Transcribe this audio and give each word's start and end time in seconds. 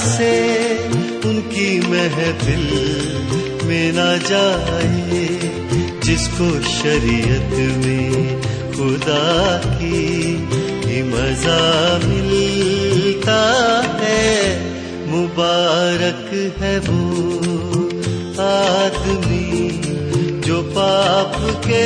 سے 0.00 0.32
ان 1.24 1.38
کی 1.50 1.80
محفل 1.88 2.64
میں 3.66 3.90
نہ 3.94 4.06
جائیے 4.28 5.26
جس 6.04 6.26
کو 6.36 6.44
شریعت 6.70 7.52
میں 7.84 8.38
خدا 8.76 9.60
کی 9.78 10.36
ہی 10.86 11.02
مزہ 11.02 11.98
ملتا 12.04 13.40
ہے 14.00 14.36
مبارک 15.12 16.32
ہے 16.62 16.78
وہ 16.86 17.84
آدمی 18.44 19.68
جو 20.46 20.62
پاپ 20.74 21.36
کے 21.66 21.84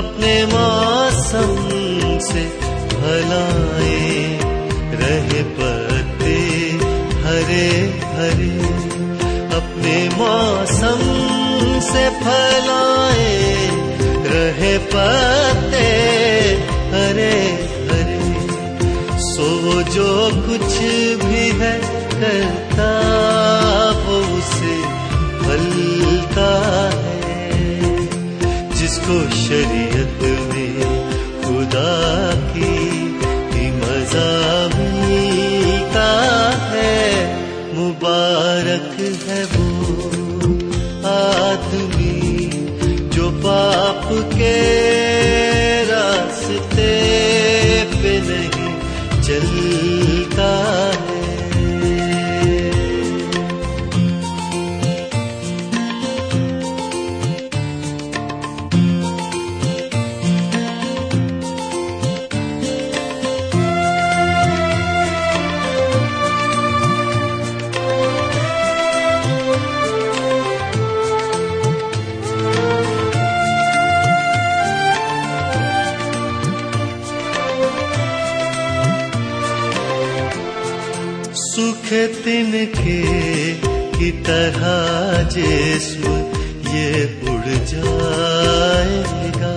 اپنے 0.00 0.34
موسم 0.50 1.50
سے 2.26 2.44
بھلائے 2.90 3.98
رہے 5.00 5.42
پتے 5.58 6.36
ہرے 7.24 7.66
ہرے 8.12 8.48
اپنے 9.58 9.96
موسم 10.16 11.02
سے 11.92 12.08
پلا 12.20 13.10
رہے 14.32 14.76
پتے 14.94 15.86
ہرے 16.92 17.34
ہرے 17.90 18.30
سو 19.32 19.50
جو 19.94 20.10
کچھ 20.46 20.80
تن 81.90 82.50
کے 82.72 83.54
کی 83.98 84.10
طرح 84.24 85.22
جیسو 85.34 86.10
یہ 86.72 87.30
اڑ 87.30 87.54
جائے 87.70 89.30
گا 89.40 89.54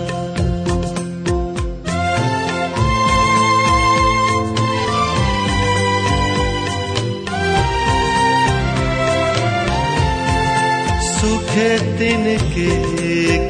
سکھ 11.11 11.57
دن 11.99 12.25
کے 12.53 12.71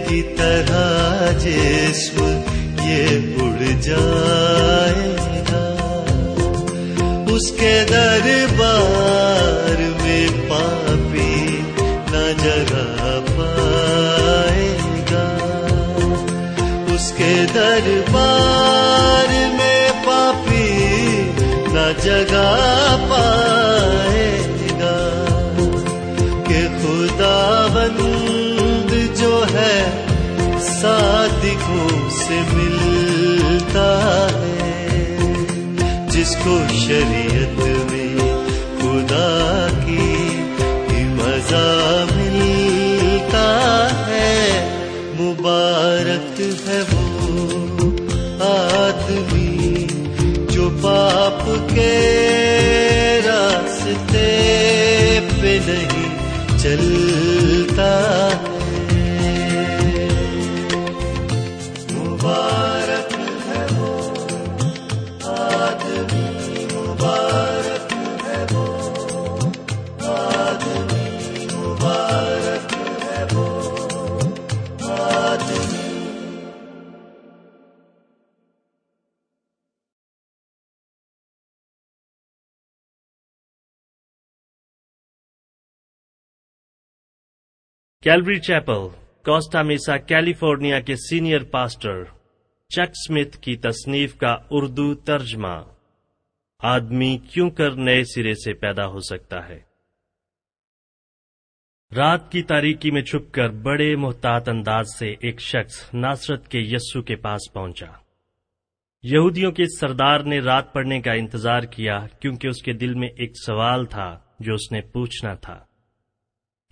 کی 0.10 0.22
طرح 0.38 1.32
جیسو 1.44 2.26
یہ 2.90 3.38
اڑ 3.38 3.72
جائے 3.86 5.12
گا 5.52 5.68
اس 7.36 7.52
کے 7.60 7.76
در 7.90 8.12
کہ 26.48 26.62
خدا 26.82 27.38
بنو 27.74 28.12
جو 29.20 29.34
ہے 29.54 29.82
سادگوں 30.70 31.90
سے 32.18 32.40
ملتا 32.54 33.88
ہے 34.38 35.18
جس 36.14 36.36
کو 36.44 36.58
شریعت 36.86 37.60
میں 37.92 38.18
خدا 38.82 39.68
کی 39.86 41.06
مزہ 41.20 41.66
ملتا 42.16 43.46
ہے 44.08 44.42
مبارک 45.20 46.42
ہے 46.68 46.82
وہ 46.94 47.86
آدمی 48.50 49.88
جو 50.54 50.70
پاپ 50.82 51.33
کے 51.75 53.22
راستے 53.25 54.28
پہ 55.42 55.58
نہیں 55.68 56.58
چلتا 56.62 57.90
کیلوری 88.04 88.40
چیپل 88.46 89.62
میسا 89.66 89.96
کیلیفورنیا 89.98 90.80
کے 90.88 90.96
سینئر 91.10 91.44
پاسٹر 91.52 92.02
چک 92.76 92.96
سمیت 93.06 93.36
کی 93.44 93.56
تصنیف 93.66 94.16
کا 94.24 94.32
اردو 94.58 94.94
ترجمہ 95.10 95.54
آدمی 96.72 97.16
کیوں 97.34 97.50
کر 97.60 97.76
نئے 97.88 98.04
سرے 98.14 98.34
سے 98.44 98.54
پیدا 98.64 98.88
ہو 98.96 99.00
سکتا 99.10 99.38
ہے 99.50 99.60
رات 101.98 102.30
کی 102.32 102.42
تاریکی 102.50 102.92
میں 102.92 103.02
چھپ 103.12 103.34
کر 103.34 103.50
بڑے 103.68 103.96
محتاط 104.06 104.50
انداز 104.50 104.96
سے 105.00 105.14
ایک 105.28 105.40
شخص 105.42 105.78
ناصرت 105.94 106.48
کے 106.52 106.60
یسو 106.74 107.02
کے 107.12 107.16
پاس 107.28 107.52
پہنچا 107.54 107.88
یہودیوں 109.14 109.52
کے 109.62 109.66
سردار 109.80 110.20
نے 110.34 110.40
رات 110.50 110.74
پڑنے 110.74 111.00
کا 111.08 111.12
انتظار 111.24 111.72
کیا 111.78 112.00
کیونکہ 112.20 112.48
اس 112.48 112.62
کے 112.64 112.74
دل 112.84 112.94
میں 113.04 113.10
ایک 113.22 113.40
سوال 113.46 113.86
تھا 113.96 114.16
جو 114.48 114.54
اس 114.54 114.72
نے 114.72 114.82
پوچھنا 114.94 115.34
تھا 115.48 115.60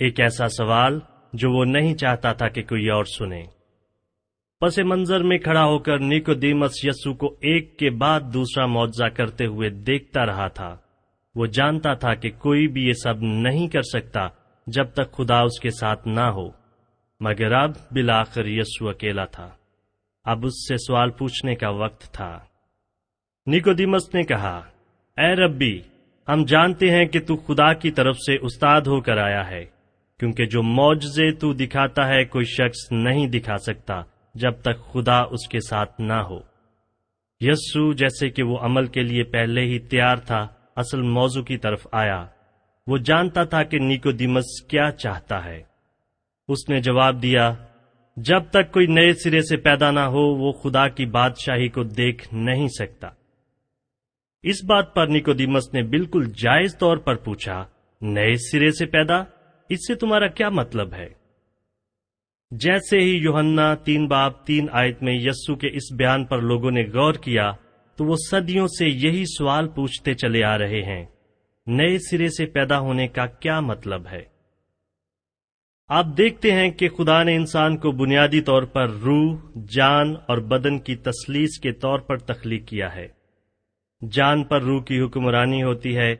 ایک 0.06 0.20
ایسا 0.28 0.48
سوال 0.58 1.00
جو 1.40 1.52
وہ 1.52 1.64
نہیں 1.66 1.94
چاہتا 1.98 2.32
تھا 2.40 2.48
کہ 2.56 2.64
کوئی 2.70 2.90
اور 2.92 3.06
سنے 3.18 3.42
پس 4.62 4.78
منظر 4.86 5.24
میں 5.30 5.38
کھڑا 5.44 5.64
ہو 5.66 5.78
کر 5.86 6.00
نیکو 6.00 6.34
دیمس 6.34 6.84
یسو 6.86 7.14
کو 7.22 7.28
ایک 7.52 7.78
کے 7.80 7.90
بعد 8.04 8.34
دوسرا 8.34 8.66
معاوضہ 8.74 9.08
کرتے 9.18 9.46
ہوئے 9.54 9.70
دیکھتا 9.92 10.26
رہا 10.26 10.48
تھا 10.58 10.76
وہ 11.40 11.46
جانتا 11.58 11.94
تھا 12.04 12.14
کہ 12.24 12.30
کوئی 12.40 12.68
بھی 12.74 12.86
یہ 12.88 12.94
سب 13.04 13.22
نہیں 13.44 13.68
کر 13.76 13.82
سکتا 13.92 14.28
جب 14.78 14.92
تک 14.94 15.12
خدا 15.18 15.40
اس 15.44 15.60
کے 15.60 15.70
ساتھ 15.80 16.08
نہ 16.08 16.26
ہو 16.36 16.48
مگر 17.28 17.52
اب 17.62 17.72
بلاخر 17.96 18.46
یسو 18.60 18.90
اکیلا 18.90 19.26
تھا 19.38 19.50
اب 20.32 20.46
اس 20.46 20.68
سے 20.68 20.78
سوال 20.88 21.10
پوچھنے 21.18 21.56
کا 21.64 21.70
وقت 21.84 22.12
تھا 22.14 22.32
نیکو 23.52 23.74
دیمس 23.74 24.14
نے 24.14 24.24
کہا 24.32 24.56
اے 25.26 25.34
ربی 25.46 25.78
ہم 26.28 26.44
جانتے 26.48 26.90
ہیں 26.92 27.06
کہ 27.14 27.20
تو 27.28 27.36
خدا 27.48 27.74
کی 27.84 27.92
طرف 28.00 28.18
سے 28.26 28.36
استاد 28.52 28.82
ہو 28.88 29.00
کر 29.08 29.18
آیا 29.24 29.50
ہے 29.50 29.64
کیونکہ 30.22 30.46
جو 30.54 30.62
معجزے 30.64 31.30
تو 31.42 31.52
دکھاتا 31.60 32.08
ہے 32.08 32.24
کوئی 32.34 32.46
شخص 32.56 32.80
نہیں 32.92 33.28
دکھا 33.36 33.56
سکتا 33.68 33.96
جب 34.42 34.60
تک 34.64 34.84
خدا 34.92 35.18
اس 35.36 35.48
کے 35.52 35.60
ساتھ 35.68 36.00
نہ 36.02 36.20
ہو 36.30 36.38
یسو 37.46 37.92
جیسے 38.02 38.30
کہ 38.38 38.44
وہ 38.50 38.58
عمل 38.68 38.88
کے 38.98 39.04
لیے 39.04 39.24
پہلے 39.36 39.62
ہی 39.72 39.80
تیار 39.94 40.18
تھا 40.28 40.46
اصل 40.84 41.02
موضوع 41.16 41.44
کی 41.48 41.58
طرف 41.64 41.88
آیا 42.02 42.24
وہ 42.92 42.98
جانتا 43.12 43.44
تھا 43.54 43.64
کہ 43.72 43.80
نیکو 43.88 44.12
دیمس 44.20 44.52
کیا 44.74 44.90
چاہتا 44.98 45.44
ہے 45.46 45.60
اس 46.54 46.68
نے 46.70 46.80
جواب 46.92 47.22
دیا 47.24 47.52
جب 48.30 48.50
تک 48.54 48.72
کوئی 48.74 48.86
نئے 48.94 49.12
سرے 49.24 49.42
سے 49.50 49.58
پیدا 49.70 49.92
نہ 49.98 50.06
ہو 50.16 50.26
وہ 50.46 50.52
خدا 50.64 50.88
کی 51.00 51.06
بادشاہی 51.20 51.68
کو 51.80 51.84
دیکھ 52.02 52.28
نہیں 52.50 52.68
سکتا 52.80 53.10
اس 54.52 54.64
بات 54.70 54.94
پر 54.96 55.08
نیکو 55.18 55.34
دیمس 55.44 55.74
نے 55.74 55.84
بالکل 55.98 56.30
جائز 56.44 56.78
طور 56.80 56.98
پر 57.10 57.16
پوچھا 57.28 57.64
نئے 58.18 58.36
سرے 58.52 58.72
سے 58.80 58.86
پیدا 58.98 59.22
اس 59.74 59.86
سے 59.88 59.96
تمہارا 59.96 60.28
کیا 60.38 60.48
مطلب 60.58 60.94
ہے 60.94 61.08
جیسے 62.64 62.98
ہی 63.00 63.12
یوہنا 63.24 63.74
تین 63.84 64.08
باب 64.14 64.44
تین 64.46 64.66
آیت 64.80 65.04
میں 65.08 65.14
یسو 65.26 65.56
کے 65.62 65.68
اس 65.80 65.92
بیان 65.98 66.26
پر 66.32 66.42
لوگوں 66.50 66.72
نے 66.78 66.82
غور 66.94 67.14
کیا 67.28 67.46
تو 67.98 68.06
وہ 68.06 68.16
صدیوں 68.30 68.68
سے 68.80 68.88
یہی 68.90 69.24
سوال 69.38 69.68
پوچھتے 69.76 70.14
چلے 70.24 70.44
آ 70.46 70.58
رہے 70.58 70.82
ہیں 70.90 71.02
نئے 71.80 71.98
سرے 72.10 72.28
سے 72.38 72.46
پیدا 72.60 72.80
ہونے 72.88 73.08
کا 73.18 73.26
کیا 73.46 73.60
مطلب 73.70 74.08
ہے 74.12 74.22
آپ 76.00 76.06
دیکھتے 76.18 76.52
ہیں 76.60 76.70
کہ 76.82 76.90
خدا 76.98 77.22
نے 77.30 77.36
انسان 77.36 77.78
کو 77.86 77.92
بنیادی 78.06 78.42
طور 78.52 78.64
پر 78.78 78.90
روح 79.06 79.34
جان 79.76 80.14
اور 80.30 80.38
بدن 80.54 80.80
کی 80.90 80.96
تسلیس 81.08 81.60
کے 81.68 81.72
طور 81.88 82.00
پر 82.10 82.18
تخلیق 82.32 82.68
کیا 82.68 82.94
ہے 82.96 83.08
جان 84.18 84.44
پر 84.52 84.62
روح 84.70 84.84
کی 84.90 85.00
حکمرانی 85.02 85.64
ہوتی 85.64 85.98
ہے 85.98 86.12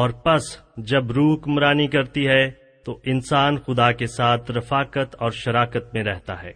اور 0.00 0.10
پس 0.24 0.56
جب 0.92 1.10
روح 1.18 1.34
حکمرانی 1.34 1.86
کرتی 1.96 2.26
ہے 2.28 2.42
تو 2.84 2.98
انسان 3.12 3.56
خدا 3.66 3.90
کے 3.98 4.06
ساتھ 4.16 4.50
رفاقت 4.50 5.14
اور 5.22 5.30
شراکت 5.42 5.92
میں 5.94 6.02
رہتا 6.04 6.42
ہے 6.42 6.52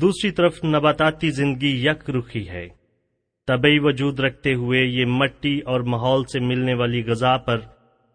دوسری 0.00 0.30
طرف 0.38 0.62
نباتاتی 0.64 1.30
زندگی 1.38 1.76
یک 1.86 2.08
رخی 2.16 2.48
ہے 2.48 2.66
طبی 3.46 3.78
وجود 3.84 4.20
رکھتے 4.20 4.54
ہوئے 4.54 4.82
یہ 4.84 5.04
مٹی 5.20 5.58
اور 5.72 5.80
ماحول 5.92 6.24
سے 6.32 6.40
ملنے 6.46 6.74
والی 6.80 7.02
غذا 7.06 7.36
پر 7.46 7.60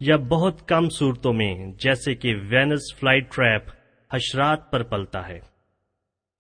یا 0.10 0.16
بہت 0.30 0.68
کم 0.68 0.90
صورتوں 0.98 1.34
میں 1.34 1.54
جیسے 1.84 2.16
کہ 2.24 2.36
وینس 2.50 2.94
ٹریپ 3.02 3.70
حشرات 4.14 4.72
پر 4.72 4.84
پلتا 4.94 5.28
ہے 5.28 5.40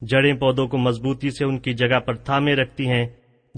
جڑیں 0.10 0.34
پودوں 0.39 0.67
کو 0.67 0.77
مضبوطی 0.77 1.29
سے 1.38 1.46
ان 1.46 1.58
کی 1.67 1.74
جگہ 1.84 2.00
پر 2.05 2.15
تھامے 2.29 2.55
رکھتی 2.55 2.88
ہیں 2.89 3.05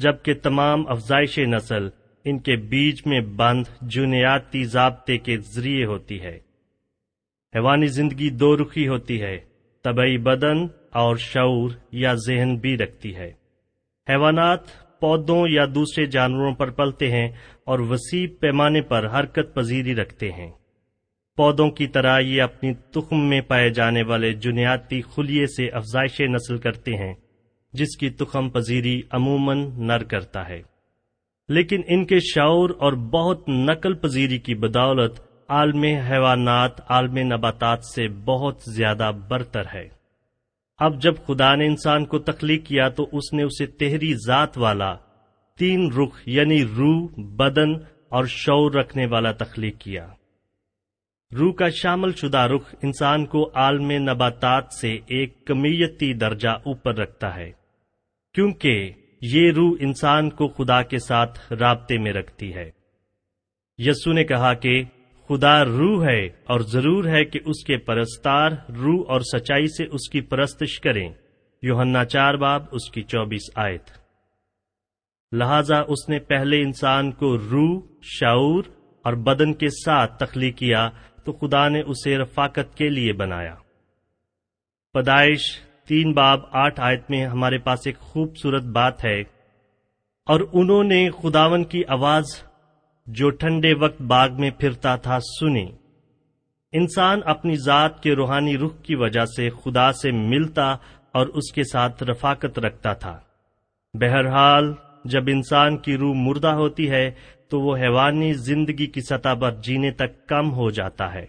جبکہ 0.03 0.33
تمام 0.43 0.87
افزائش 0.91 1.37
نسل 1.53 1.87
ان 2.29 2.39
کے 2.47 2.55
بیچ 2.73 3.05
میں 3.07 3.21
بند 3.41 3.67
جنیاتی 3.95 4.63
ضابطے 4.77 5.17
کے 5.27 5.37
ذریعے 5.55 5.85
ہوتی 5.93 6.21
ہے 6.21 6.37
حیوانی 7.55 7.87
زندگی 7.97 8.29
دو 8.39 8.55
رخی 8.57 8.87
ہوتی 8.87 9.21
ہے 9.21 9.37
طبعی 9.83 10.17
بدن 10.27 10.65
اور 11.01 11.15
شعور 11.31 11.71
یا 12.03 12.13
ذہن 12.27 12.55
بھی 12.61 12.77
رکھتی 12.77 13.15
ہے 13.15 13.31
حیوانات 14.09 14.61
پودوں 15.01 15.43
یا 15.49 15.65
دوسرے 15.75 16.05
جانوروں 16.15 16.53
پر 16.59 16.69
پلتے 16.77 17.11
ہیں 17.11 17.27
اور 17.71 17.79
وسیع 17.89 18.25
پیمانے 18.41 18.81
پر 18.91 19.05
حرکت 19.19 19.53
پذیری 19.55 19.95
رکھتے 19.95 20.31
ہیں 20.37 20.49
پودوں 21.37 21.69
کی 21.79 21.87
طرح 21.95 22.19
یہ 22.19 22.41
اپنی 22.41 22.73
تخم 22.93 23.27
میں 23.29 23.39
پائے 23.47 23.69
جانے 23.79 24.03
والے 24.11 24.31
جنیاتی 24.45 25.01
خلیے 25.15 25.45
سے 25.55 25.67
افزائش 25.79 26.19
نسل 26.35 26.57
کرتے 26.63 26.95
ہیں 27.03 27.13
جس 27.79 27.95
کی 27.99 28.09
تخم 28.21 28.49
پذیری 28.49 29.01
عموماً 29.19 29.69
نر 29.87 30.03
کرتا 30.13 30.47
ہے 30.49 30.61
لیکن 31.57 31.81
ان 31.95 32.05
کے 32.05 32.19
شعور 32.33 32.69
اور 32.85 32.93
بہت 33.11 33.47
نقل 33.49 33.93
پذیری 34.05 34.37
کی 34.47 34.55
بدولت 34.63 35.19
عالم 35.55 35.83
حیوانات 36.09 36.79
عالم 36.91 37.17
نباتات 37.33 37.83
سے 37.93 38.07
بہت 38.25 38.61
زیادہ 38.75 39.11
برتر 39.27 39.65
ہے 39.73 39.87
اب 40.87 41.01
جب 41.01 41.13
خدا 41.27 41.53
نے 41.55 41.65
انسان 41.67 42.05
کو 42.05 42.19
تخلیق 42.29 42.65
کیا 42.65 42.87
تو 42.97 43.07
اس 43.17 43.31
نے 43.33 43.43
اسے 43.43 43.65
تہری 43.83 44.13
ذات 44.25 44.57
والا 44.63 44.93
تین 45.59 45.87
رخ 45.97 46.19
یعنی 46.29 46.63
روح 46.77 47.19
بدن 47.37 47.73
اور 48.17 48.25
شعور 48.33 48.71
رکھنے 48.71 49.05
والا 49.11 49.31
تخلیق 49.43 49.77
کیا 49.81 50.07
روح 51.39 51.53
کا 51.61 51.69
شامل 51.81 52.11
شدہ 52.21 52.45
رخ 52.55 52.73
انسان 52.81 53.25
کو 53.33 53.49
عالم 53.63 53.91
نباتات 54.09 54.73
سے 54.79 54.91
ایک 55.15 55.43
کمیتی 55.47 56.13
درجہ 56.25 56.49
اوپر 56.71 56.95
رکھتا 56.97 57.35
ہے 57.35 57.51
کیونکہ 58.33 58.91
یہ 59.31 59.51
روح 59.55 59.73
انسان 59.87 60.29
کو 60.39 60.47
خدا 60.57 60.81
کے 60.93 60.99
ساتھ 61.07 61.39
رابطے 61.59 61.97
میں 62.05 62.13
رکھتی 62.13 62.53
ہے 62.55 62.69
یسو 63.85 64.13
نے 64.13 64.23
کہا 64.31 64.53
کہ 64.65 64.81
خدا 65.27 65.53
روح 65.65 66.05
ہے 66.07 66.21
اور 66.53 66.59
ضرور 66.73 67.05
ہے 67.13 67.23
کہ 67.31 67.39
اس 67.51 67.63
کے 67.65 67.77
پرستار 67.87 68.51
روح 68.81 69.09
اور 69.13 69.21
سچائی 69.33 69.67
سے 69.77 69.85
اس 69.97 70.07
کی 70.09 70.21
پرستش 70.33 70.79
کریں 70.81 71.07
یوہنا 71.67 72.03
چار 72.13 72.33
باب 72.43 72.65
اس 72.77 72.89
کی 72.91 73.01
چوبیس 73.13 73.49
آیت 73.63 73.89
لہذا 75.37 75.79
اس 75.95 76.07
نے 76.09 76.19
پہلے 76.29 76.61
انسان 76.63 77.11
کو 77.23 77.35
روح 77.37 77.75
شعور 78.17 78.63
اور 79.05 79.13
بدن 79.27 79.53
کے 79.63 79.69
ساتھ 79.83 80.17
تخلیق 80.19 80.57
کیا 80.57 80.87
تو 81.25 81.33
خدا 81.41 81.67
نے 81.69 81.81
اسے 81.91 82.17
رفاقت 82.17 82.75
کے 82.77 82.89
لیے 82.89 83.13
بنایا 83.23 83.55
پدائش 84.93 85.51
تین 85.87 86.13
باب 86.13 86.45
آٹھ 86.63 86.79
آیت 86.91 87.09
میں 87.11 87.25
ہمارے 87.33 87.57
پاس 87.67 87.87
ایک 87.87 87.99
خوبصورت 88.13 88.63
بات 88.79 89.03
ہے 89.05 89.19
اور 90.31 90.39
انہوں 90.61 90.83
نے 90.93 91.07
خداون 91.21 91.63
کی 91.73 91.83
آواز 91.97 92.35
جو 93.15 93.29
ٹھنڈے 93.41 93.73
وقت 93.79 94.01
باغ 94.07 94.29
میں 94.39 94.49
پھرتا 94.59 94.95
تھا 95.03 95.17
سنی 95.27 95.65
انسان 96.79 97.19
اپنی 97.33 97.55
ذات 97.65 98.01
کے 98.03 98.13
روحانی 98.15 98.57
رخ 98.57 98.81
کی 98.83 98.95
وجہ 99.03 99.25
سے 99.35 99.49
خدا 99.63 99.91
سے 100.01 100.11
ملتا 100.11 100.65
اور 101.17 101.27
اس 101.41 101.51
کے 101.53 101.63
ساتھ 101.71 102.03
رفاقت 102.11 102.59
رکھتا 102.65 102.93
تھا 103.03 103.17
بہرحال 104.01 104.71
جب 105.13 105.27
انسان 105.33 105.77
کی 105.85 105.97
روح 105.97 106.13
مردہ 106.27 106.51
ہوتی 106.61 106.89
ہے 106.89 107.09
تو 107.49 107.61
وہ 107.61 107.75
حیوانی 107.77 108.33
زندگی 108.49 108.85
کی 108.97 109.01
سطح 109.09 109.33
پر 109.41 109.51
جینے 109.67 109.91
تک 110.03 110.25
کم 110.29 110.51
ہو 110.55 110.69
جاتا 110.79 111.13
ہے 111.13 111.25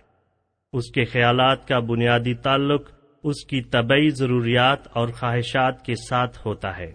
اس 0.79 0.91
کے 0.95 1.05
خیالات 1.13 1.67
کا 1.69 1.79
بنیادی 1.93 2.35
تعلق 2.49 2.91
اس 3.31 3.45
کی 3.51 3.61
طبعی 3.77 4.11
ضروریات 4.17 4.89
اور 4.97 5.09
خواہشات 5.21 5.85
کے 5.85 5.95
ساتھ 6.09 6.39
ہوتا 6.47 6.77
ہے 6.79 6.93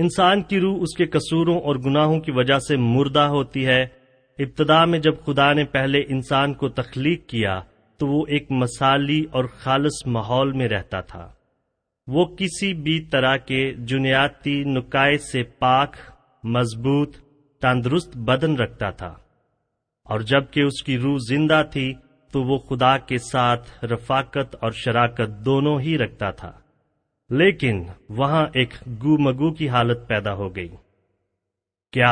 انسان 0.00 0.42
کی 0.48 0.58
روح 0.60 0.78
اس 0.82 0.96
کے 0.96 1.06
قصوروں 1.12 1.58
اور 1.68 1.76
گناہوں 1.86 2.20
کی 2.20 2.30
وجہ 2.36 2.58
سے 2.68 2.76
مردہ 2.80 3.20
ہوتی 3.34 3.64
ہے 3.66 3.82
ابتدا 4.44 4.84
میں 4.84 4.98
جب 5.06 5.14
خدا 5.26 5.52
نے 5.54 5.64
پہلے 5.72 6.02
انسان 6.14 6.54
کو 6.62 6.68
تخلیق 6.78 7.26
کیا 7.28 7.60
تو 7.98 8.06
وہ 8.08 8.24
ایک 8.36 8.50
مسالی 8.62 9.20
اور 9.36 9.44
خالص 9.62 10.02
ماحول 10.14 10.52
میں 10.60 10.68
رہتا 10.68 11.00
تھا 11.10 11.28
وہ 12.12 12.24
کسی 12.38 12.72
بھی 12.86 12.98
طرح 13.10 13.36
کے 13.48 13.60
جنیاتی 13.90 14.62
نکائے 14.66 15.18
سے 15.30 15.42
پاک 15.64 15.96
مضبوط 16.56 17.16
تندرست 17.62 18.16
بدن 18.30 18.56
رکھتا 18.60 18.90
تھا 19.02 19.12
اور 20.10 20.20
جب 20.32 20.50
کہ 20.52 20.62
اس 20.62 20.82
کی 20.82 20.98
روح 21.02 21.18
زندہ 21.28 21.62
تھی 21.72 21.92
تو 22.32 22.42
وہ 22.44 22.58
خدا 22.68 22.96
کے 23.08 23.18
ساتھ 23.30 23.84
رفاقت 23.92 24.56
اور 24.60 24.72
شراکت 24.84 25.38
دونوں 25.44 25.78
ہی 25.80 25.96
رکھتا 25.98 26.30
تھا 26.40 26.52
لیکن 27.40 27.82
وہاں 28.16 28.46
ایک 28.60 28.74
گو 29.02 29.16
مگو 29.24 29.50
کی 29.58 29.68
حالت 29.74 30.06
پیدا 30.08 30.32
ہو 30.38 30.48
گئی 30.56 30.68
کیا 31.96 32.10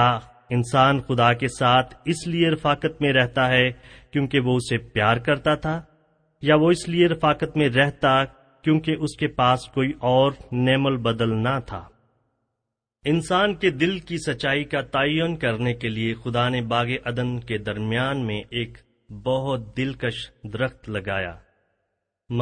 انسان 0.57 1.01
خدا 1.09 1.33
کے 1.41 1.49
ساتھ 1.59 1.95
اس 2.13 2.27
لیے 2.27 2.51
رفاقت 2.51 3.01
میں 3.03 3.13
رہتا 3.13 3.47
ہے 3.49 3.69
کیونکہ 4.13 4.41
وہ 4.47 4.55
اسے 4.57 4.79
پیار 4.95 5.17
کرتا 5.27 5.55
تھا 5.67 5.81
یا 6.51 6.55
وہ 6.61 6.71
اس 6.71 6.89
لیے 6.89 7.09
رفاقت 7.09 7.57
میں 7.57 7.69
رہتا 7.75 8.13
کیونکہ 8.65 8.97
اس 9.09 9.17
کے 9.21 9.27
پاس 9.41 9.67
کوئی 9.75 9.93
اور 10.13 10.33
نیمل 10.53 10.97
بدل 11.09 11.37
نہ 11.43 11.59
تھا 11.67 11.83
انسان 13.13 13.55
کے 13.61 13.71
دل 13.83 13.99
کی 14.09 14.19
سچائی 14.27 14.65
کا 14.73 14.81
تعین 14.97 15.37
کرنے 15.45 15.75
کے 15.85 15.89
لیے 15.89 16.15
خدا 16.25 16.49
نے 16.57 16.61
باغ 16.73 16.87
ادن 17.11 17.39
کے 17.51 17.59
درمیان 17.71 18.25
میں 18.27 18.41
ایک 18.61 18.79
بہت 19.27 19.67
دلکش 19.77 20.29
درخت 20.55 20.89
لگایا 20.97 21.35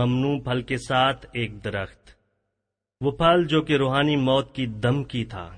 ممنوع 0.01 0.39
پھل 0.45 0.63
کے 0.73 0.77
ساتھ 0.87 1.27
ایک 1.43 1.63
درخت 1.65 2.17
وہ 3.05 3.11
پھل 3.19 3.45
جو 3.49 3.61
کہ 3.63 3.77
روحانی 3.81 4.15
موت 4.17 4.55
کی 4.55 4.65
دم 4.85 5.03
کی 5.11 5.25
تھا 5.33 5.49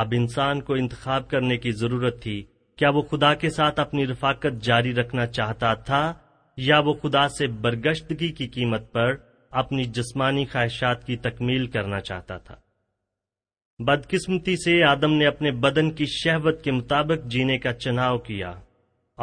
اب 0.00 0.12
انسان 0.16 0.60
کو 0.62 0.74
انتخاب 0.78 1.28
کرنے 1.30 1.56
کی 1.58 1.70
ضرورت 1.82 2.20
تھی 2.22 2.34
کیا 2.78 2.88
وہ 2.94 3.02
خدا 3.10 3.32
کے 3.44 3.50
ساتھ 3.50 3.80
اپنی 3.80 4.06
رفاقت 4.06 4.60
جاری 4.64 4.94
رکھنا 4.94 5.26
چاہتا 5.38 5.72
تھا 5.86 6.00
یا 6.66 6.78
وہ 6.86 6.92
خدا 7.02 7.26
سے 7.38 7.46
برگشتگی 7.64 8.28
کی 8.40 8.46
قیمت 8.56 8.92
پر 8.92 9.14
اپنی 9.62 9.84
جسمانی 9.98 10.44
خواہشات 10.52 11.06
کی 11.06 11.16
تکمیل 11.28 11.66
کرنا 11.76 12.00
چاہتا 12.10 12.36
تھا 12.48 12.56
بدقسمتی 13.86 14.56
سے 14.64 14.82
آدم 14.88 15.12
نے 15.14 15.26
اپنے 15.26 15.50
بدن 15.64 15.90
کی 16.00 16.06
شہوت 16.18 16.62
کے 16.64 16.72
مطابق 16.72 17.26
جینے 17.30 17.58
کا 17.58 17.72
چناؤ 17.72 18.18
کیا 18.28 18.52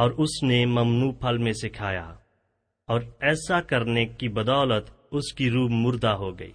اور 0.02 0.12
اس 0.26 0.42
نے 0.48 0.66
ممنوع 0.76 1.12
پھل 1.22 1.38
میں 1.44 1.54
سکھایا 1.64 2.12
اور 2.94 3.02
ایسا 3.30 3.62
کرنے 3.74 4.06
کی 4.22 4.28
بدولت 4.40 4.90
اس 5.20 5.34
کی 5.34 5.50
روح 5.50 5.70
مردہ 5.86 6.12
ہو 6.24 6.38
گئی 6.40 6.52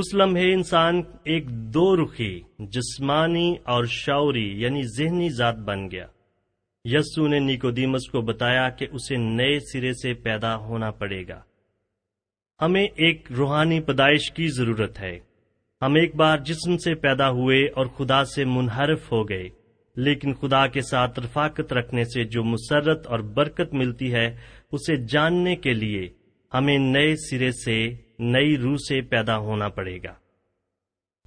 اس 0.00 0.08
لمحے 0.14 0.46
انسان 0.52 1.00
ایک 1.32 1.48
دو 1.74 1.82
رخی 1.96 2.30
جسمانی 2.76 3.50
اور 3.74 3.84
شعوری 3.96 4.46
یعنی 4.62 4.82
ذہنی 4.96 5.28
ذات 5.36 5.56
بن 5.68 5.86
گیا 5.90 6.06
یسو 6.92 7.26
نے 7.28 7.38
نیکو 7.40 7.70
دیمس 7.76 8.08
کو 8.12 8.20
بتایا 8.30 8.68
کہ 8.78 8.86
اسے 8.96 9.16
نئے 9.26 9.58
سرے 9.72 9.92
سے 10.00 10.14
پیدا 10.24 10.54
ہونا 10.64 10.90
پڑے 11.02 11.22
گا 11.28 11.40
ہمیں 12.62 12.82
ایک 12.84 13.30
روحانی 13.36 13.80
پیدائش 13.90 14.30
کی 14.38 14.48
ضرورت 14.56 14.98
ہے 15.00 15.18
ہم 15.82 15.94
ایک 16.00 16.16
بار 16.24 16.38
جسم 16.48 16.76
سے 16.84 16.94
پیدا 17.06 17.30
ہوئے 17.38 17.62
اور 17.76 17.86
خدا 17.98 18.24
سے 18.34 18.44
منحرف 18.56 19.10
ہو 19.12 19.22
گئے 19.28 19.48
لیکن 20.08 20.34
خدا 20.40 20.66
کے 20.74 20.80
ساتھ 20.90 21.20
رفاقت 21.24 21.72
رکھنے 21.80 22.04
سے 22.14 22.24
جو 22.34 22.44
مسرت 22.54 23.06
اور 23.12 23.20
برکت 23.38 23.74
ملتی 23.82 24.12
ہے 24.14 24.26
اسے 24.72 24.96
جاننے 25.14 25.56
کے 25.66 25.74
لیے 25.84 26.08
ہمیں 26.54 26.76
نئے 26.78 27.14
سرے 27.28 27.50
سے 27.64 27.76
نئی 28.32 28.56
روح 28.62 28.76
سے 28.88 29.00
پیدا 29.12 29.36
ہونا 29.46 29.68
پڑے 29.78 29.96
گا 30.04 30.12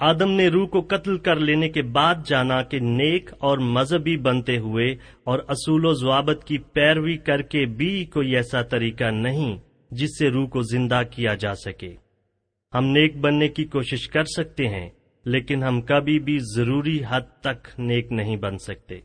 آدم 0.10 0.32
نے 0.34 0.48
روح 0.54 0.68
کو 0.76 0.82
قتل 0.90 1.18
کر 1.26 1.40
لینے 1.50 1.70
کے 1.78 1.82
بعد 1.98 2.24
جانا 2.26 2.62
کہ 2.72 2.80
نیک 2.80 3.30
اور 3.50 3.58
مذہبی 3.78 4.16
بنتے 4.28 4.58
ہوئے 4.66 4.88
اور 5.32 5.40
اصول 5.56 5.86
و 5.86 5.94
ضوابط 6.02 6.44
کی 6.48 6.58
پیروی 6.74 7.18
کر 7.28 7.42
کے 7.54 7.66
بھی 7.80 7.90
کوئی 8.14 8.36
ایسا 8.36 8.62
طریقہ 8.74 9.10
نہیں 9.24 9.58
جس 10.02 10.18
سے 10.18 10.30
روح 10.32 10.48
کو 10.54 10.62
زندہ 10.72 11.02
کیا 11.16 11.34
جا 11.46 11.54
سکے 11.66 11.94
ہم 12.76 12.86
نیک 12.98 13.18
بننے 13.22 13.48
کی 13.58 13.64
کوشش 13.76 14.08
کر 14.14 14.26
سکتے 14.36 14.68
ہیں 14.76 14.88
لیکن 15.36 15.64
ہم 15.64 15.80
کبھی 15.92 16.20
بھی 16.28 16.38
ضروری 16.56 17.00
حد 17.10 17.40
تک 17.44 17.68
نیک 17.80 18.12
نہیں 18.22 18.38
بن 18.46 18.58
سکتے 18.68 19.00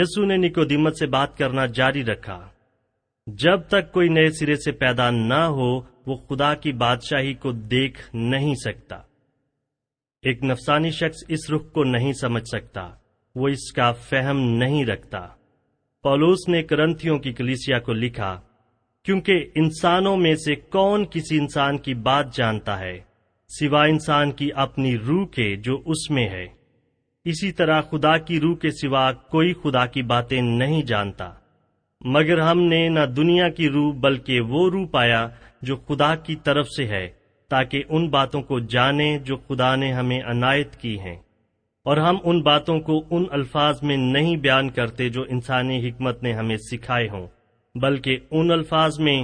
یسو 0.00 0.24
نے 0.26 0.36
نکو 0.46 0.64
دیمت 0.74 0.96
سے 0.98 1.06
بات 1.18 1.36
کرنا 1.38 1.66
جاری 1.80 2.04
رکھا 2.04 2.38
جب 3.36 3.60
تک 3.68 3.90
کوئی 3.92 4.08
نئے 4.08 4.28
سرے 4.38 4.54
سے 4.64 4.72
پیدا 4.72 5.08
نہ 5.10 5.40
ہو 5.56 5.68
وہ 6.06 6.14
خدا 6.28 6.52
کی 6.60 6.70
بادشاہی 6.82 7.32
کو 7.42 7.50
دیکھ 7.70 7.98
نہیں 8.14 8.54
سکتا 8.64 8.96
ایک 10.28 10.44
نفسانی 10.44 10.90
شخص 11.00 11.18
اس 11.36 11.48
رخ 11.50 11.70
کو 11.72 11.82
نہیں 11.84 12.12
سمجھ 12.20 12.46
سکتا 12.48 12.88
وہ 13.40 13.48
اس 13.48 13.70
کا 13.76 13.90
فہم 14.08 14.40
نہیں 14.58 14.84
رکھتا 14.86 15.20
پولوس 16.02 16.48
نے 16.48 16.62
کرنتھیوں 16.62 17.18
کی 17.26 17.32
کلیسیا 17.40 17.78
کو 17.88 17.92
لکھا 17.92 18.34
کیونکہ 19.04 19.44
انسانوں 19.64 20.16
میں 20.16 20.34
سے 20.44 20.54
کون 20.78 21.04
کسی 21.10 21.38
انسان 21.38 21.78
کی 21.88 21.94
بات 22.10 22.34
جانتا 22.36 22.78
ہے 22.80 22.98
سوا 23.58 23.82
انسان 23.92 24.32
کی 24.40 24.48
اپنی 24.66 24.96
روح 25.06 25.26
کے 25.34 25.54
جو 25.68 25.80
اس 25.86 26.10
میں 26.10 26.28
ہے 26.28 26.46
اسی 27.32 27.52
طرح 27.60 27.80
خدا 27.90 28.16
کی 28.28 28.40
روح 28.40 28.56
کے 28.62 28.70
سوا 28.82 29.10
کوئی 29.30 29.52
خدا 29.62 29.84
کی 29.94 30.02
باتیں 30.14 30.40
نہیں 30.42 30.82
جانتا 30.86 31.30
مگر 32.14 32.38
ہم 32.40 32.60
نے 32.68 32.88
نہ 32.88 33.04
دنیا 33.16 33.48
کی 33.54 33.68
روح 33.68 33.92
بلکہ 34.00 34.40
وہ 34.48 34.68
روح 34.70 34.86
پایا 34.90 35.26
جو 35.68 35.76
خدا 35.86 36.14
کی 36.26 36.34
طرف 36.44 36.68
سے 36.76 36.84
ہے 36.88 37.06
تاکہ 37.50 37.82
ان 37.88 38.08
باتوں 38.10 38.42
کو 38.42 38.58
جانے 38.74 39.16
جو 39.24 39.36
خدا 39.48 39.74
نے 39.76 39.92
ہمیں 39.92 40.20
عنایت 40.30 40.76
کی 40.80 40.98
ہیں 41.00 41.14
اور 41.88 41.96
ہم 42.06 42.16
ان 42.24 42.40
باتوں 42.42 42.78
کو 42.90 43.00
ان 43.16 43.24
الفاظ 43.38 43.82
میں 43.82 43.96
نہیں 43.96 44.36
بیان 44.44 44.68
کرتے 44.76 45.08
جو 45.16 45.24
انسانی 45.28 45.78
حکمت 45.88 46.22
نے 46.22 46.32
ہمیں 46.32 46.56
سکھائے 46.70 47.08
ہوں 47.12 47.26
بلکہ 47.82 48.18
ان 48.30 48.50
الفاظ 48.52 48.98
میں 49.08 49.20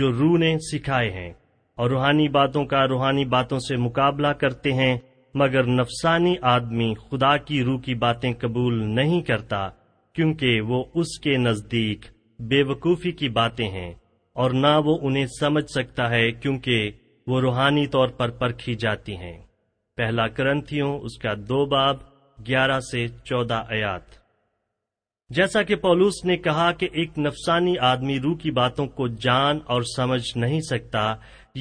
جو 0.00 0.10
روح 0.18 0.36
نے 0.38 0.54
سکھائے 0.72 1.10
ہیں 1.12 1.32
اور 1.80 1.90
روحانی 1.90 2.28
باتوں 2.36 2.64
کا 2.74 2.86
روحانی 2.88 3.24
باتوں 3.36 3.58
سے 3.68 3.76
مقابلہ 3.86 4.32
کرتے 4.40 4.72
ہیں 4.82 4.96
مگر 5.42 5.66
نفسانی 5.80 6.34
آدمی 6.52 6.92
خدا 7.10 7.36
کی 7.46 7.62
روح 7.64 7.80
کی 7.84 7.94
باتیں 8.06 8.32
قبول 8.40 8.82
نہیں 8.94 9.22
کرتا 9.30 9.68
کیونکہ 10.14 10.60
وہ 10.68 10.84
اس 11.00 11.18
کے 11.24 11.36
نزدیک 11.38 12.04
بے 12.50 12.62
وقوفی 12.62 13.10
کی 13.12 13.28
باتیں 13.38 13.68
ہیں 13.70 13.92
اور 14.40 14.50
نہ 14.54 14.76
وہ 14.84 14.96
انہیں 15.06 15.26
سمجھ 15.38 15.64
سکتا 15.70 16.08
ہے 16.10 16.30
کیونکہ 16.32 16.90
وہ 17.26 17.40
روحانی 17.40 17.86
طور 17.94 18.08
پر 18.16 18.30
پرکھی 18.38 18.74
جاتی 18.82 19.16
ہیں 19.16 19.36
پہلا 19.96 20.26
کرنتھیوں 20.36 20.92
اس 21.04 21.18
کا 21.22 21.32
دو 21.48 21.64
باب 21.74 21.96
گیارہ 22.48 22.78
سے 22.90 23.06
چودہ 23.24 23.62
آیات 23.70 24.16
جیسا 25.36 25.62
کہ 25.68 25.76
پولوس 25.76 26.24
نے 26.24 26.36
کہا 26.44 26.70
کہ 26.78 26.88
ایک 27.00 27.18
نفسانی 27.18 27.76
آدمی 27.92 28.18
روح 28.20 28.36
کی 28.42 28.50
باتوں 28.60 28.86
کو 29.00 29.08
جان 29.26 29.58
اور 29.74 29.82
سمجھ 29.96 30.22
نہیں 30.38 30.60
سکتا 30.70 31.12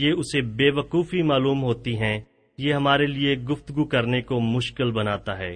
یہ 0.03 0.11
اسے 0.17 0.41
بے 0.61 0.69
وقوفی 0.77 1.21
معلوم 1.31 1.63
ہوتی 1.63 1.97
ہیں 1.99 2.19
یہ 2.67 2.73
ہمارے 2.73 3.07
لیے 3.07 3.35
گفتگو 3.51 3.85
کرنے 3.95 4.21
کو 4.31 4.39
مشکل 4.53 4.91
بناتا 4.91 5.37
ہے 5.37 5.55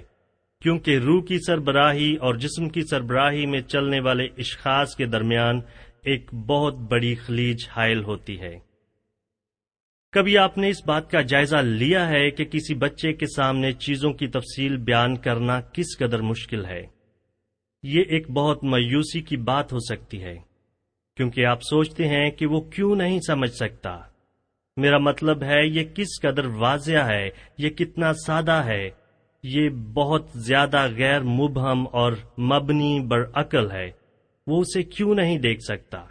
کیونکہ 0.62 0.98
روح 1.04 1.22
کی 1.26 1.36
سربراہی 1.46 2.14
اور 2.26 2.34
جسم 2.42 2.68
کی 2.74 2.82
سربراہی 2.90 3.46
میں 3.54 3.60
چلنے 3.60 3.98
والے 4.00 4.24
اشخاص 4.44 4.94
کے 4.96 5.06
درمیان 5.14 5.60
ایک 6.12 6.30
بہت 6.48 6.76
بڑی 6.90 7.14
خلیج 7.24 7.64
حائل 7.76 8.02
ہوتی 8.04 8.38
ہے 8.40 8.58
کبھی 10.12 10.36
آپ 10.38 10.58
نے 10.58 10.68
اس 10.70 10.84
بات 10.86 11.10
کا 11.10 11.20
جائزہ 11.32 11.56
لیا 11.66 12.08
ہے 12.08 12.30
کہ 12.38 12.44
کسی 12.54 12.74
بچے 12.84 13.12
کے 13.22 13.26
سامنے 13.36 13.72
چیزوں 13.86 14.12
کی 14.20 14.26
تفصیل 14.38 14.76
بیان 14.90 15.16
کرنا 15.26 15.60
کس 15.72 15.96
قدر 15.98 16.22
مشکل 16.30 16.64
ہے 16.66 16.82
یہ 17.94 18.12
ایک 18.16 18.30
بہت 18.38 18.64
مایوسی 18.74 19.20
کی 19.30 19.36
بات 19.50 19.72
ہو 19.72 19.78
سکتی 19.88 20.22
ہے 20.24 20.36
کیونکہ 21.16 21.46
آپ 21.46 21.62
سوچتے 21.70 22.08
ہیں 22.08 22.28
کہ 22.38 22.46
وہ 22.54 22.60
کیوں 22.76 22.94
نہیں 22.96 23.20
سمجھ 23.26 23.52
سکتا 23.54 23.98
میرا 24.80 24.98
مطلب 25.10 25.42
ہے 25.44 25.64
یہ 25.66 25.84
کس 25.94 26.18
قدر 26.22 26.46
واضح 26.66 27.10
ہے 27.14 27.28
یہ 27.64 27.68
کتنا 27.80 28.12
سادہ 28.26 28.60
ہے 28.66 28.82
یہ 29.48 29.68
بہت 29.94 30.26
زیادہ 30.46 30.84
غیر 30.96 31.22
مبہم 31.26 31.84
اور 32.00 32.12
مبنی 32.50 32.98
بر 33.10 33.24
عقل 33.40 33.70
ہے 33.70 33.88
وہ 34.46 34.60
اسے 34.60 34.82
کیوں 34.82 35.14
نہیں 35.14 35.38
دیکھ 35.46 35.62
سکتا 35.68 36.02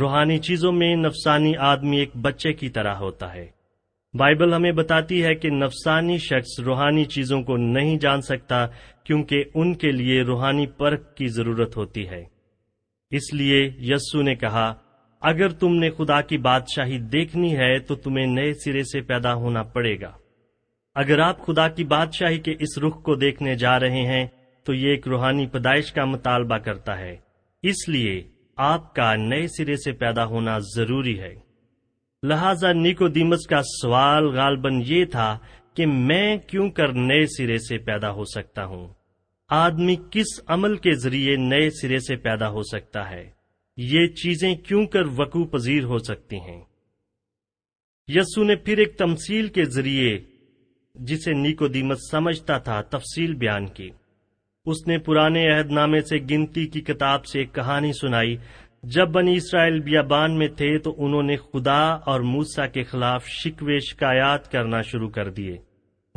روحانی 0.00 0.38
چیزوں 0.46 0.72
میں 0.72 0.94
نفسانی 0.96 1.54
آدمی 1.72 1.98
ایک 1.98 2.16
بچے 2.22 2.52
کی 2.52 2.68
طرح 2.76 2.94
ہوتا 3.00 3.32
ہے 3.34 3.46
بائبل 4.18 4.54
ہمیں 4.54 4.70
بتاتی 4.78 5.22
ہے 5.24 5.34
کہ 5.34 5.50
نفسانی 5.50 6.16
شخص 6.28 6.58
روحانی 6.66 7.04
چیزوں 7.16 7.42
کو 7.44 7.56
نہیں 7.56 7.98
جان 8.04 8.22
سکتا 8.30 8.64
کیونکہ 9.04 9.44
ان 9.54 9.74
کے 9.84 9.92
لیے 9.92 10.20
روحانی 10.26 10.66
پرکھ 10.78 11.14
کی 11.16 11.28
ضرورت 11.36 11.76
ہوتی 11.76 12.08
ہے 12.08 12.24
اس 13.16 13.32
لیے 13.34 13.60
یسو 13.92 14.22
نے 14.22 14.34
کہا 14.46 14.72
اگر 15.32 15.52
تم 15.60 15.74
نے 15.78 15.90
خدا 15.98 16.20
کی 16.32 16.38
بادشاہی 16.50 16.98
دیکھنی 17.12 17.56
ہے 17.56 17.78
تو 17.88 17.94
تمہیں 18.04 18.26
نئے 18.34 18.52
سرے 18.64 18.82
سے 18.92 19.00
پیدا 19.12 19.34
ہونا 19.44 19.62
پڑے 19.76 19.98
گا 20.00 20.12
اگر 21.00 21.18
آپ 21.20 21.38
خدا 21.46 21.66
کی 21.76 21.84
بادشاہی 21.90 22.38
کے 22.48 22.52
اس 22.64 22.76
رخ 22.82 23.00
کو 23.04 23.14
دیکھنے 23.22 23.54
جا 23.58 23.78
رہے 23.80 24.02
ہیں 24.06 24.26
تو 24.64 24.74
یہ 24.74 24.90
ایک 24.90 25.06
روحانی 25.08 25.46
پیدائش 25.52 25.90
کا 25.92 26.04
مطالبہ 26.04 26.56
کرتا 26.66 26.98
ہے 26.98 27.14
اس 27.70 27.88
لیے 27.88 28.12
آپ 28.66 28.94
کا 28.94 29.14
نئے 29.28 29.46
سرے 29.56 29.76
سے 29.84 29.92
پیدا 30.02 30.24
ہونا 30.34 30.58
ضروری 30.74 31.18
ہے 31.20 31.34
لہذا 32.28 32.72
نیکو 32.72 33.08
دیمس 33.16 33.46
کا 33.46 33.60
سوال 33.80 34.26
غالباً 34.36 34.80
یہ 34.86 35.04
تھا 35.12 35.26
کہ 35.76 35.86
میں 35.86 36.36
کیوں 36.48 36.68
کر 36.76 36.92
نئے 37.06 37.24
سرے 37.36 37.56
سے 37.68 37.78
پیدا 37.88 38.10
ہو 38.18 38.24
سکتا 38.34 38.64
ہوں 38.64 38.86
آدمی 39.58 39.96
کس 40.10 40.38
عمل 40.56 40.76
کے 40.86 40.94
ذریعے 41.04 41.34
نئے 41.48 41.68
سرے 41.80 41.98
سے 42.08 42.16
پیدا 42.28 42.48
ہو 42.50 42.62
سکتا 42.72 43.08
ہے 43.10 43.24
یہ 43.94 44.06
چیزیں 44.22 44.54
کیوں 44.68 44.84
کر 44.94 45.06
وقوع 45.18 45.44
پذیر 45.52 45.84
ہو 45.92 45.98
سکتی 46.10 46.40
ہیں 46.46 46.60
یسو 48.16 48.44
نے 48.44 48.56
پھر 48.66 48.78
ایک 48.78 48.96
تمثیل 48.98 49.48
کے 49.58 49.64
ذریعے 49.76 50.16
جسے 51.06 51.32
نیکو 51.34 51.66
دیمت 51.68 51.98
سمجھتا 52.10 52.56
تھا 52.66 52.80
تفصیل 52.90 53.34
بیان 53.36 53.66
کی 53.76 53.88
اس 54.72 54.86
نے 54.86 54.98
پرانے 55.06 55.46
عہد 55.52 55.70
نامے 55.72 56.00
سے 56.08 56.18
گنتی 56.30 56.66
کی 56.74 56.80
کتاب 56.80 57.24
سے 57.26 57.38
ایک 57.38 57.54
کہانی 57.54 57.92
سنائی 58.00 58.36
جب 58.94 59.08
بنی 59.10 59.34
اسرائیل 59.36 59.80
بیابان 59.82 60.38
میں 60.38 60.48
تھے 60.56 60.76
تو 60.84 60.94
انہوں 61.04 61.22
نے 61.22 61.36
خدا 61.36 61.80
اور 62.12 62.20
موسا 62.32 62.66
کے 62.76 62.82
خلاف 62.90 63.26
شکوے 63.28 63.78
شکایات 63.88 64.50
کرنا 64.52 64.80
شروع 64.90 65.08
کر 65.10 65.30
دیے 65.38 65.56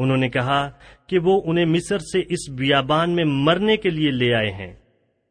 انہوں 0.04 0.18
نے 0.18 0.30
کہا 0.30 0.62
کہ 1.10 1.20
وہ 1.24 1.40
انہیں 1.52 1.66
مصر 1.76 2.00
سے 2.12 2.22
اس 2.38 2.50
بیابان 2.60 3.16
میں 3.16 3.24
مرنے 3.28 3.78
کے 3.86 3.90
لیے 3.90 4.12
لے 4.12 4.34
آئے 4.36 4.52
ہیں 4.60 4.74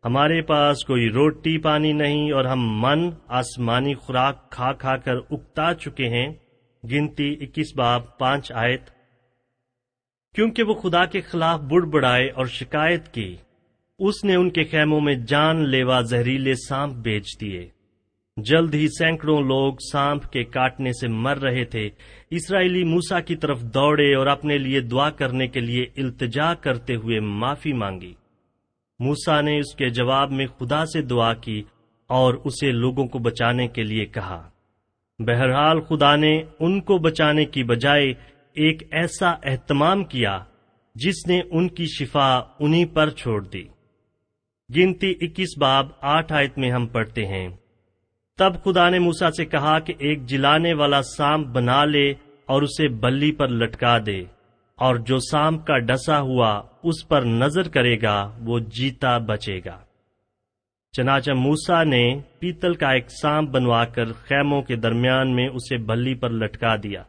ہمارے 0.05 0.41
پاس 0.49 0.85
کوئی 0.87 1.09
روٹی 1.15 1.57
پانی 1.62 1.93
نہیں 1.93 2.31
اور 2.33 2.45
ہم 2.45 2.67
من 2.83 3.09
آسمانی 3.41 3.95
خوراک 4.03 4.50
کھا 4.53 4.73
کھا 4.81 4.97
کر 5.05 5.17
اکتا 5.31 5.73
چکے 5.81 6.09
ہیں 6.19 6.26
گنتی 6.93 7.33
اکیس 7.45 7.75
باب 7.76 8.17
پانچ 8.19 8.53
آیت 8.65 8.91
کیونکہ 10.37 10.62
وہ 10.69 10.75
خدا 10.81 11.05
کے 11.12 11.21
خلاف 11.28 11.61
بڑ 11.69 11.81
بڑائے 11.93 12.28
اور 12.40 12.47
شکایت 12.55 13.07
کی 13.12 13.28
اس 14.09 14.23
نے 14.25 14.35
ان 14.37 14.49
کے 14.57 14.64
خیموں 14.73 15.00
میں 15.00 15.14
جان 15.28 15.62
لیوا 15.71 16.00
زہریلے 16.11 16.55
سانپ 16.69 16.97
بیچ 17.07 17.28
دیے 17.40 17.64
جلد 18.49 18.75
ہی 18.75 18.87
سینکڑوں 18.99 19.40
لوگ 19.43 19.75
کے 20.33 20.43
کاٹنے 20.57 20.93
سے 21.00 21.09
مر 21.26 21.38
رہے 21.43 21.64
تھے 21.75 21.88
اسرائیلی 22.40 22.83
موسا 22.93 23.21
کی 23.31 23.37
طرف 23.45 23.61
دوڑے 23.75 24.12
اور 24.14 24.26
اپنے 24.35 24.59
لیے 24.59 24.81
دعا 24.90 25.09
کرنے 25.21 25.47
کے 25.55 25.61
لیے 25.61 25.85
التجا 26.02 26.52
کرتے 26.66 26.97
ہوئے 27.05 27.21
معافی 27.45 27.73
مانگی 27.85 28.12
موسا 29.07 29.40
نے 29.49 29.59
اس 29.61 29.75
کے 29.78 29.88
جواب 30.00 30.33
میں 30.40 30.47
خدا 30.59 30.85
سے 30.93 31.02
دعا 31.14 31.33
کی 31.47 31.62
اور 32.21 32.35
اسے 32.50 32.73
لوگوں 32.73 33.07
کو 33.14 33.19
بچانے 33.31 33.69
کے 33.78 33.83
لیے 33.90 34.07
کہا 34.19 34.41
بہرحال 35.26 35.80
خدا 35.89 36.15
نے 36.26 36.41
ان 36.67 36.80
کو 36.91 36.99
بچانے 37.08 37.45
کی 37.56 37.63
بجائے 37.73 38.13
ایک 38.64 38.82
ایسا 38.99 39.30
اہتمام 39.50 40.02
کیا 40.12 40.38
جس 41.04 41.16
نے 41.28 41.40
ان 41.58 41.69
کی 41.78 41.86
شفا 41.95 42.28
انہی 42.64 42.84
پر 42.95 43.10
چھوڑ 43.23 43.40
دی 43.54 43.62
گنتی 44.76 45.10
اکیس 45.26 45.49
باب 45.60 45.86
آٹھ 46.12 46.32
آیت 46.38 46.56
میں 46.62 46.71
ہم 46.73 46.86
پڑھتے 46.95 47.26
ہیں 47.32 47.47
تب 48.38 48.52
خدا 48.64 48.88
نے 48.90 48.99
موسا 49.06 49.30
سے 49.36 49.45
کہا 49.54 49.78
کہ 49.86 49.95
ایک 50.08 50.25
جلانے 50.28 50.73
والا 50.80 51.00
سانپ 51.16 51.47
بنا 51.56 51.84
لے 51.84 52.08
اور 52.52 52.62
اسے 52.62 52.88
بلی 53.02 53.30
پر 53.40 53.49
لٹکا 53.62 53.97
دے 54.06 54.19
اور 54.86 54.97
جو 55.10 55.19
سانپ 55.30 55.66
کا 55.66 55.78
ڈسا 55.90 56.21
ہوا 56.30 56.50
اس 56.90 57.06
پر 57.08 57.25
نظر 57.42 57.69
کرے 57.76 57.97
گا 58.02 58.16
وہ 58.47 58.58
جیتا 58.78 59.16
بچے 59.32 59.58
گا 59.64 59.78
چنانچہ 60.97 61.32
موسا 61.42 61.82
نے 61.95 62.04
پیتل 62.40 62.75
کا 62.84 62.90
ایک 62.97 63.10
سانپ 63.21 63.50
بنوا 63.54 63.84
کر 63.97 64.12
خیموں 64.28 64.62
کے 64.71 64.76
درمیان 64.86 65.34
میں 65.36 65.47
اسے 65.49 65.76
بلی 65.92 66.14
پر 66.25 66.30
لٹکا 66.45 66.75
دیا 66.82 67.02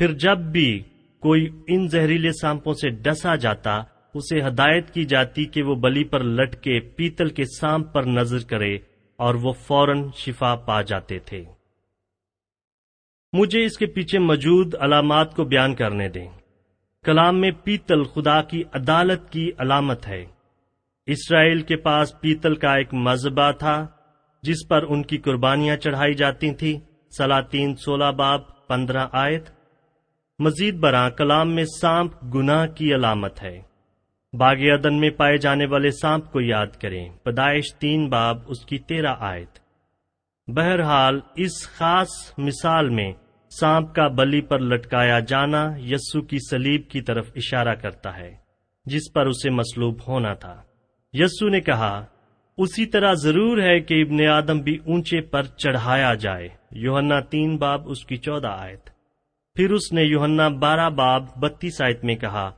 پھر 0.00 0.12
جب 0.18 0.38
بھی 0.52 0.66
کوئی 1.22 1.44
ان 1.72 1.86
زہریلے 1.94 2.30
سانپوں 2.40 2.72
سے 2.82 2.90
ڈسا 3.06 3.34
جاتا 3.40 3.72
اسے 4.20 4.40
ہدایت 4.46 4.88
کی 4.90 5.04
جاتی 5.12 5.44
کہ 5.56 5.62
وہ 5.62 5.74
بلی 5.82 6.04
پر 6.12 6.22
لٹ 6.38 6.54
کے 6.64 6.78
پیتل 7.00 7.30
کے 7.38 7.44
سانپ 7.56 7.92
پر 7.94 8.06
نظر 8.18 8.44
کرے 8.50 8.70
اور 9.24 9.34
وہ 9.42 9.52
فوراً 9.66 10.02
شفا 10.22 10.54
پا 10.68 10.80
جاتے 10.92 11.18
تھے 11.30 11.42
مجھے 13.38 13.64
اس 13.64 13.76
کے 13.78 13.86
پیچھے 13.98 14.18
موجود 14.28 14.74
علامات 14.86 15.34
کو 15.36 15.44
بیان 15.52 15.74
کرنے 15.82 16.08
دیں 16.16 16.26
کلام 17.06 17.40
میں 17.40 17.50
پیتل 17.64 18.04
خدا 18.14 18.40
کی 18.54 18.62
عدالت 18.80 19.30
کی 19.32 19.48
علامت 19.64 20.08
ہے 20.08 20.24
اسرائیل 21.18 21.60
کے 21.72 21.76
پاس 21.88 22.14
پیتل 22.20 22.56
کا 22.64 22.74
ایک 22.76 22.94
مذبح 23.08 23.50
تھا 23.64 23.76
جس 24.48 24.66
پر 24.70 24.86
ان 24.96 25.02
کی 25.12 25.18
قربانیاں 25.28 25.76
چڑھائی 25.86 26.14
جاتی 26.24 26.50
تھیں 26.64 26.78
سلاطین 27.18 27.76
سولہ 27.84 28.10
باب 28.24 28.52
پندرہ 28.68 29.06
آیت 29.24 29.58
مزید 30.44 30.78
برآں 30.80 31.08
کلام 31.16 31.54
میں 31.54 31.64
سانپ 31.74 32.12
گناہ 32.34 32.66
کی 32.76 32.94
علامت 32.94 33.42
ہے 33.42 33.56
باغ 34.42 34.58
عدن 34.74 34.98
میں 35.00 35.08
پائے 35.16 35.36
جانے 35.46 35.64
والے 35.70 35.90
سانپ 36.00 36.30
کو 36.32 36.40
یاد 36.40 36.76
کریں 36.82 37.08
پیدائش 37.24 37.72
تین 37.80 38.08
باب 38.10 38.38
اس 38.54 38.64
کی 38.66 38.78
تیرہ 38.92 39.14
آیت 39.30 39.58
بہرحال 40.56 41.18
اس 41.46 41.60
خاص 41.78 42.14
مثال 42.46 42.88
میں 42.98 43.10
سانپ 43.58 43.94
کا 43.94 44.06
بلی 44.20 44.40
پر 44.52 44.60
لٹکایا 44.72 45.18
جانا 45.32 45.62
یسو 45.90 46.22
کی 46.30 46.38
سلیب 46.48 46.88
کی 46.90 47.00
طرف 47.10 47.30
اشارہ 47.42 47.74
کرتا 47.82 48.16
ہے 48.18 48.30
جس 48.94 49.12
پر 49.14 49.26
اسے 49.34 49.50
مصلوب 49.58 50.00
ہونا 50.06 50.32
تھا 50.44 50.54
یسو 51.22 51.48
نے 51.56 51.60
کہا 51.68 51.94
اسی 52.64 52.86
طرح 52.94 53.12
ضرور 53.26 53.58
ہے 53.62 53.78
کہ 53.90 54.00
ابن 54.02 54.26
آدم 54.36 54.60
بھی 54.70 54.76
اونچے 54.86 55.20
پر 55.34 55.52
چڑھایا 55.56 56.14
جائے 56.26 56.48
یوہنا 56.86 57.20
تین 57.34 57.56
باب 57.66 57.90
اس 57.90 58.04
کی 58.06 58.16
چودہ 58.28 58.54
آیت 58.60 58.88
پھر 59.56 59.70
اس 59.72 59.92
نے 59.92 60.02
یوہنا 60.02 60.48
بارہ 60.62 60.88
باب 60.96 61.24
بتی 61.42 61.68
آیت 61.84 62.04
میں 62.08 62.14
کہا 62.16 62.50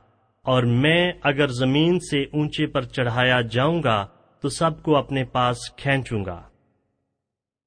اور 0.53 0.63
میں 0.81 1.01
اگر 1.29 1.51
زمین 1.59 1.97
سے 2.09 2.21
اونچے 2.33 2.65
پر 2.75 2.85
چڑھایا 2.95 3.39
جاؤں 3.51 3.81
گا 3.83 4.05
تو 4.41 4.49
سب 4.57 4.81
کو 4.83 4.95
اپنے 4.97 5.23
پاس 5.37 5.69
کھینچوں 5.77 6.23
گا 6.25 6.41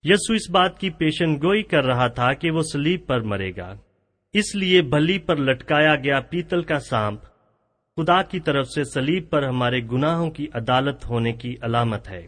یسو 0.09 0.35
اس 0.35 0.49
بات 0.57 0.79
کی 0.81 0.91
پیشن 0.99 1.35
گوئی 1.43 1.63
کر 1.73 1.85
رہا 1.85 2.07
تھا 2.19 2.33
کہ 2.43 2.51
وہ 2.57 2.63
سلیب 2.73 3.07
پر 3.07 3.21
مرے 3.33 3.51
گا 3.57 3.73
اس 4.41 4.55
لیے 4.55 4.83
بھلی 4.95 5.19
پر 5.27 5.37
لٹکایا 5.51 5.95
گیا 6.05 6.21
پیتل 6.31 6.63
کا 6.71 6.79
سانپ 6.91 7.23
خدا 8.01 8.21
کی 8.31 8.41
طرف 8.47 8.69
سے 8.75 8.85
سلیب 8.95 9.29
پر 9.31 9.43
ہمارے 9.49 9.81
گناہوں 9.93 10.31
کی 10.39 10.47
عدالت 10.61 11.07
ہونے 11.11 11.33
کی 11.43 11.55
علامت 11.67 12.09
ہے 12.11 12.25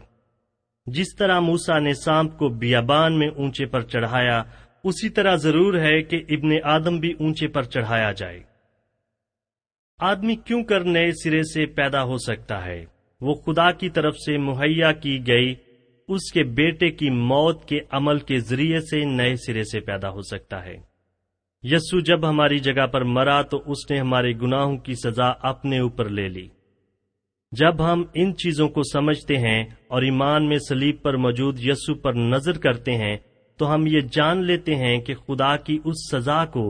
جس 0.95 1.15
طرح 1.17 1.39
موسا 1.49 1.79
نے 1.79 1.93
سانپ 2.03 2.37
کو 2.39 2.49
بیابان 2.63 3.19
میں 3.19 3.27
اونچے 3.35 3.65
پر 3.75 3.81
چڑھایا 3.93 4.41
اسی 4.87 5.09
طرح 5.15 5.35
ضرور 5.43 5.73
ہے 5.79 6.01
کہ 6.09 6.21
ابن 6.35 6.51
آدم 6.73 6.97
بھی 6.99 7.11
اونچے 7.19 7.47
پر 7.55 7.63
چڑھایا 7.73 8.11
جائے 8.17 8.39
آدمی 10.09 10.35
کیوں 10.45 10.63
کر 10.63 10.83
نئے 10.83 11.11
سرے 11.23 11.41
سے 11.53 11.65
پیدا 11.79 12.03
ہو 12.11 12.17
سکتا 12.25 12.63
ہے 12.65 12.83
وہ 13.27 13.33
خدا 13.45 13.71
کی 13.79 13.89
طرف 13.97 14.17
سے 14.25 14.37
مہیا 14.37 14.91
کی 15.01 15.17
گئی 15.27 15.53
اس 16.15 16.31
کے 16.33 16.43
بیٹے 16.59 16.89
کی 16.91 17.09
موت 17.13 17.65
کے 17.67 17.79
عمل 17.99 18.19
کے 18.29 18.39
ذریعے 18.49 18.79
سے 18.89 19.03
نئے 19.15 19.35
سرے 19.45 19.63
سے 19.71 19.79
پیدا 19.89 20.09
ہو 20.11 20.21
سکتا 20.29 20.63
ہے 20.65 20.75
یسو 21.71 21.99
جب 22.09 22.29
ہماری 22.29 22.59
جگہ 22.67 22.85
پر 22.91 23.03
مرا 23.15 23.41
تو 23.51 23.61
اس 23.71 23.89
نے 23.89 23.99
ہمارے 23.99 24.31
گناہوں 24.41 24.77
کی 24.87 24.93
سزا 25.03 25.27
اپنے 25.49 25.79
اوپر 25.79 26.09
لے 26.19 26.27
لی 26.37 26.47
جب 27.59 27.83
ہم 27.91 28.03
ان 28.21 28.35
چیزوں 28.43 28.67
کو 28.69 28.81
سمجھتے 28.93 29.37
ہیں 29.47 29.59
اور 29.95 30.01
ایمان 30.09 30.47
میں 30.49 30.57
سلیب 30.67 31.01
پر 31.03 31.15
موجود 31.25 31.59
یسو 31.65 31.95
پر 32.05 32.13
نظر 32.33 32.57
کرتے 32.67 32.95
ہیں 32.97 33.15
تو 33.59 33.73
ہم 33.73 33.85
یہ 33.91 34.01
جان 34.15 34.43
لیتے 34.47 34.75
ہیں 34.81 34.97
کہ 35.05 35.13
خدا 35.27 35.55
کی 35.67 35.77
اس 35.91 36.07
سزا 36.11 36.43
کو 36.51 36.61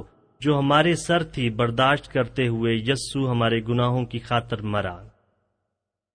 جو 0.41 0.57
ہمارے 0.59 0.93
سر 0.95 1.23
تھی 1.33 1.49
برداشت 1.59 2.11
کرتے 2.13 2.47
ہوئے 2.47 2.73
یسو 2.75 3.29
ہمارے 3.31 3.59
گناہوں 3.67 4.03
کی 4.13 4.19
خاطر 4.29 4.61
مرا 4.75 4.95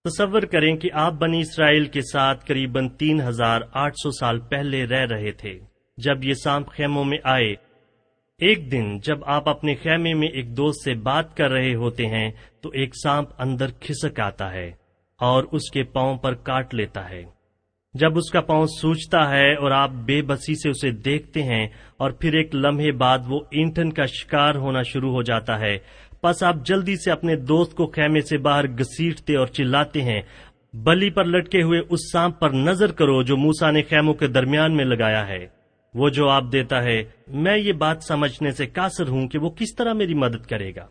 تصور 0.08 0.42
کریں 0.54 0.74
کہ 0.76 0.90
آپ 1.02 1.12
بنی 1.20 1.40
اسرائیل 1.40 1.84
کے 1.96 2.00
ساتھ 2.12 2.44
قریب 2.46 2.78
تین 2.98 3.20
ہزار 3.28 3.60
آٹھ 3.84 3.94
سو 4.02 4.10
سال 4.18 4.40
پہلے 4.50 4.84
رہ 4.94 5.06
رہے 5.12 5.30
تھے 5.42 5.58
جب 6.06 6.24
یہ 6.24 6.34
سانپ 6.42 6.70
خیموں 6.76 7.04
میں 7.12 7.18
آئے 7.36 7.54
ایک 8.48 8.70
دن 8.72 8.98
جب 9.04 9.24
آپ 9.36 9.48
اپنے 9.48 9.74
خیمے 9.82 10.14
میں 10.22 10.28
ایک 10.38 10.56
دوست 10.56 10.84
سے 10.84 10.94
بات 11.10 11.36
کر 11.36 11.50
رہے 11.50 11.74
ہوتے 11.84 12.06
ہیں 12.16 12.30
تو 12.62 12.70
ایک 12.80 12.96
سانپ 13.02 13.40
اندر 13.46 13.70
کھسک 13.86 14.20
آتا 14.30 14.52
ہے 14.52 14.70
اور 15.32 15.44
اس 15.58 15.70
کے 15.76 15.84
پاؤں 15.96 16.18
پر 16.26 16.34
کاٹ 16.50 16.74
لیتا 16.80 17.08
ہے 17.10 17.22
جب 18.00 18.16
اس 18.18 18.30
کا 18.32 18.40
پاؤں 18.46 18.64
سوچتا 18.66 19.18
ہے 19.30 19.52
اور 19.54 19.70
آپ 19.72 19.90
بے 20.06 20.20
بسی 20.28 20.54
سے 20.62 20.68
اسے 20.70 20.90
دیکھتے 21.02 21.42
ہیں 21.50 21.66
اور 22.02 22.10
پھر 22.22 22.34
ایک 22.38 22.54
لمحے 22.54 22.90
بعد 23.02 23.18
وہ 23.28 23.38
اینٹن 23.58 23.92
کا 23.98 24.06
شکار 24.12 24.54
ہونا 24.62 24.82
شروع 24.92 25.10
ہو 25.12 25.22
جاتا 25.28 25.58
ہے 25.60 25.76
پس 26.22 26.42
آپ 26.48 26.64
جلدی 26.66 26.96
سے 27.04 27.10
اپنے 27.10 27.36
دوست 27.50 27.74
کو 27.76 27.86
خیمے 27.96 28.20
سے 28.30 28.38
باہر 28.48 28.66
گسیٹتے 28.80 29.36
اور 29.36 29.46
چلاتے 29.58 30.02
ہیں 30.02 30.20
بلی 30.86 31.10
پر 31.18 31.24
لٹکے 31.24 31.62
ہوئے 31.62 31.80
اس 31.88 32.10
سانپ 32.12 32.40
پر 32.40 32.50
نظر 32.64 32.92
کرو 33.02 33.20
جو 33.30 33.36
موسا 33.44 33.70
نے 33.70 33.82
خیموں 33.90 34.14
کے 34.22 34.26
درمیان 34.38 34.76
میں 34.76 34.84
لگایا 34.84 35.26
ہے 35.28 35.44
وہ 36.02 36.08
جو 36.18 36.28
آپ 36.28 36.50
دیتا 36.52 36.82
ہے 36.82 37.02
میں 37.46 37.56
یہ 37.58 37.72
بات 37.86 38.02
سمجھنے 38.08 38.50
سے 38.62 38.66
کاثر 38.80 39.08
ہوں 39.08 39.28
کہ 39.34 39.38
وہ 39.42 39.50
کس 39.58 39.74
طرح 39.78 39.92
میری 40.02 40.14
مدد 40.26 40.46
کرے 40.50 40.74
گا 40.76 40.86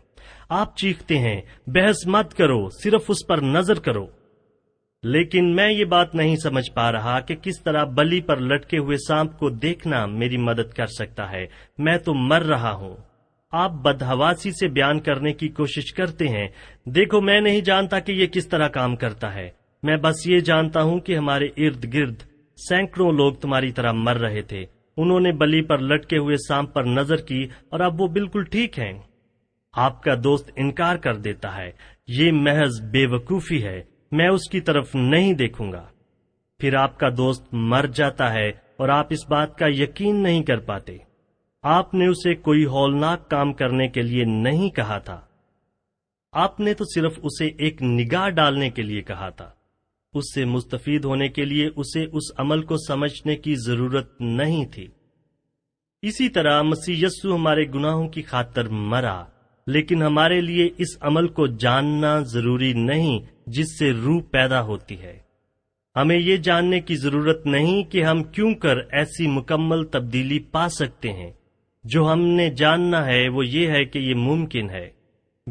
آپ 0.60 0.76
چیختے 0.76 1.18
ہیں 1.26 1.40
بحث 1.74 2.06
مت 2.16 2.34
کرو 2.36 2.60
صرف 2.82 3.04
اس 3.16 3.26
پر 3.26 3.40
نظر 3.56 3.78
کرو 3.88 4.06
لیکن 5.12 5.54
میں 5.56 5.68
یہ 5.70 5.84
بات 5.84 6.14
نہیں 6.14 6.36
سمجھ 6.42 6.70
پا 6.74 6.90
رہا 6.92 7.18
کہ 7.28 7.34
کس 7.42 7.60
طرح 7.62 7.82
بلی 7.96 8.20
پر 8.28 8.40
لٹکے 8.40 8.78
ہوئے 8.78 8.96
سانپ 9.06 9.38
کو 9.38 9.48
دیکھنا 9.64 10.04
میری 10.20 10.36
مدد 10.44 10.72
کر 10.76 10.86
سکتا 10.98 11.30
ہے 11.30 11.44
میں 11.88 11.96
تو 12.04 12.14
مر 12.28 12.42
رہا 12.52 12.72
ہوں 12.82 12.94
آپ 13.62 13.72
بدہواسی 13.84 14.50
سے 14.60 14.68
بیان 14.78 15.00
کرنے 15.08 15.32
کی 15.42 15.48
کوشش 15.58 15.92
کرتے 15.98 16.28
ہیں 16.36 16.46
دیکھو 16.94 17.20
میں 17.28 17.40
نہیں 17.40 17.60
جانتا 17.68 17.98
کہ 18.06 18.12
یہ 18.12 18.26
کس 18.36 18.48
طرح 18.48 18.68
کام 18.78 18.96
کرتا 19.04 19.32
ہے 19.34 19.48
میں 19.88 19.96
بس 20.04 20.26
یہ 20.26 20.40
جانتا 20.50 20.82
ہوں 20.82 20.98
کہ 21.08 21.16
ہمارے 21.16 21.48
ارد 21.66 21.84
گرد 21.94 22.22
سینکڑوں 22.68 23.10
لوگ 23.12 23.32
تمہاری 23.40 23.70
طرح 23.80 23.92
مر 24.06 24.18
رہے 24.26 24.42
تھے 24.52 24.64
انہوں 25.02 25.20
نے 25.20 25.32
بلی 25.42 25.62
پر 25.68 25.78
لٹکے 25.92 26.18
ہوئے 26.18 26.36
سانپ 26.48 26.74
پر 26.74 26.84
نظر 26.98 27.20
کی 27.30 27.46
اور 27.72 27.80
اب 27.90 28.00
وہ 28.00 28.06
بالکل 28.20 28.44
ٹھیک 28.50 28.78
ہیں 28.78 28.92
آپ 29.86 30.02
کا 30.02 30.14
دوست 30.24 30.50
انکار 30.64 30.96
کر 31.06 31.16
دیتا 31.28 31.56
ہے 31.56 31.70
یہ 32.20 32.32
محض 32.46 32.80
بے 32.92 33.06
وقوفی 33.14 33.62
ہے 33.64 33.80
میں 34.16 34.26
اس 34.34 34.48
کی 34.50 34.60
طرف 34.68 34.94
نہیں 34.94 35.32
دیکھوں 35.38 35.70
گا 35.72 35.82
پھر 36.60 36.74
آپ 36.80 36.98
کا 36.98 37.08
دوست 37.16 37.46
مر 37.70 37.86
جاتا 38.00 38.32
ہے 38.32 38.48
اور 38.82 38.88
آپ 38.96 39.06
اس 39.16 39.24
بات 39.28 39.56
کا 39.58 39.66
یقین 39.78 40.22
نہیں 40.22 40.42
کر 40.50 40.60
پاتے 40.68 40.96
آپ 41.76 41.94
نے 41.94 42.06
اسے 42.08 42.34
کوئی 42.48 42.64
ہولناک 42.74 43.28
کام 43.30 43.52
کرنے 43.62 43.88
کے 43.96 44.02
لیے 44.02 44.24
نہیں 44.44 44.70
کہا 44.78 44.98
تھا 45.08 45.18
آپ 46.44 46.60
نے 46.66 46.74
تو 46.80 46.84
صرف 46.94 47.18
اسے 47.30 47.46
ایک 47.66 47.82
نگاہ 47.82 48.28
ڈالنے 48.38 48.70
کے 48.78 48.82
لیے 48.82 49.02
کہا 49.10 49.28
تھا 49.40 49.48
اس 50.20 50.32
سے 50.34 50.44
مستفید 50.54 51.04
ہونے 51.10 51.28
کے 51.38 51.44
لیے 51.54 51.68
اسے 51.82 52.04
اس 52.18 52.30
عمل 52.44 52.62
کو 52.72 52.76
سمجھنے 52.86 53.36
کی 53.46 53.54
ضرورت 53.66 54.20
نہیں 54.40 54.64
تھی 54.74 54.86
اسی 56.10 56.28
طرح 56.38 56.62
مسی 56.72 57.02
ہمارے 57.24 57.64
گناہوں 57.74 58.08
کی 58.16 58.22
خاطر 58.32 58.68
مرا 58.92 59.22
لیکن 59.76 60.02
ہمارے 60.02 60.40
لیے 60.50 60.68
اس 60.84 60.96
عمل 61.10 61.28
کو 61.40 61.46
جاننا 61.64 62.18
ضروری 62.32 62.72
نہیں 62.88 63.18
جس 63.56 63.78
سے 63.78 63.92
روح 64.02 64.20
پیدا 64.32 64.60
ہوتی 64.64 65.00
ہے 65.00 65.18
ہمیں 65.96 66.16
یہ 66.18 66.36
جاننے 66.46 66.80
کی 66.80 66.96
ضرورت 66.96 67.44
نہیں 67.46 67.82
کہ 67.90 68.02
ہم 68.04 68.22
کیوں 68.36 68.54
کر 68.62 68.78
ایسی 69.00 69.26
مکمل 69.30 69.84
تبدیلی 69.92 70.38
پا 70.52 70.68
سکتے 70.78 71.12
ہیں 71.12 71.30
جو 71.92 72.10
ہم 72.12 72.20
نے 72.36 72.48
جاننا 72.56 73.04
ہے 73.06 73.26
وہ 73.32 73.46
یہ 73.46 73.70
ہے 73.70 73.84
کہ 73.84 73.98
یہ 73.98 74.14
ممکن 74.18 74.70
ہے 74.70 74.88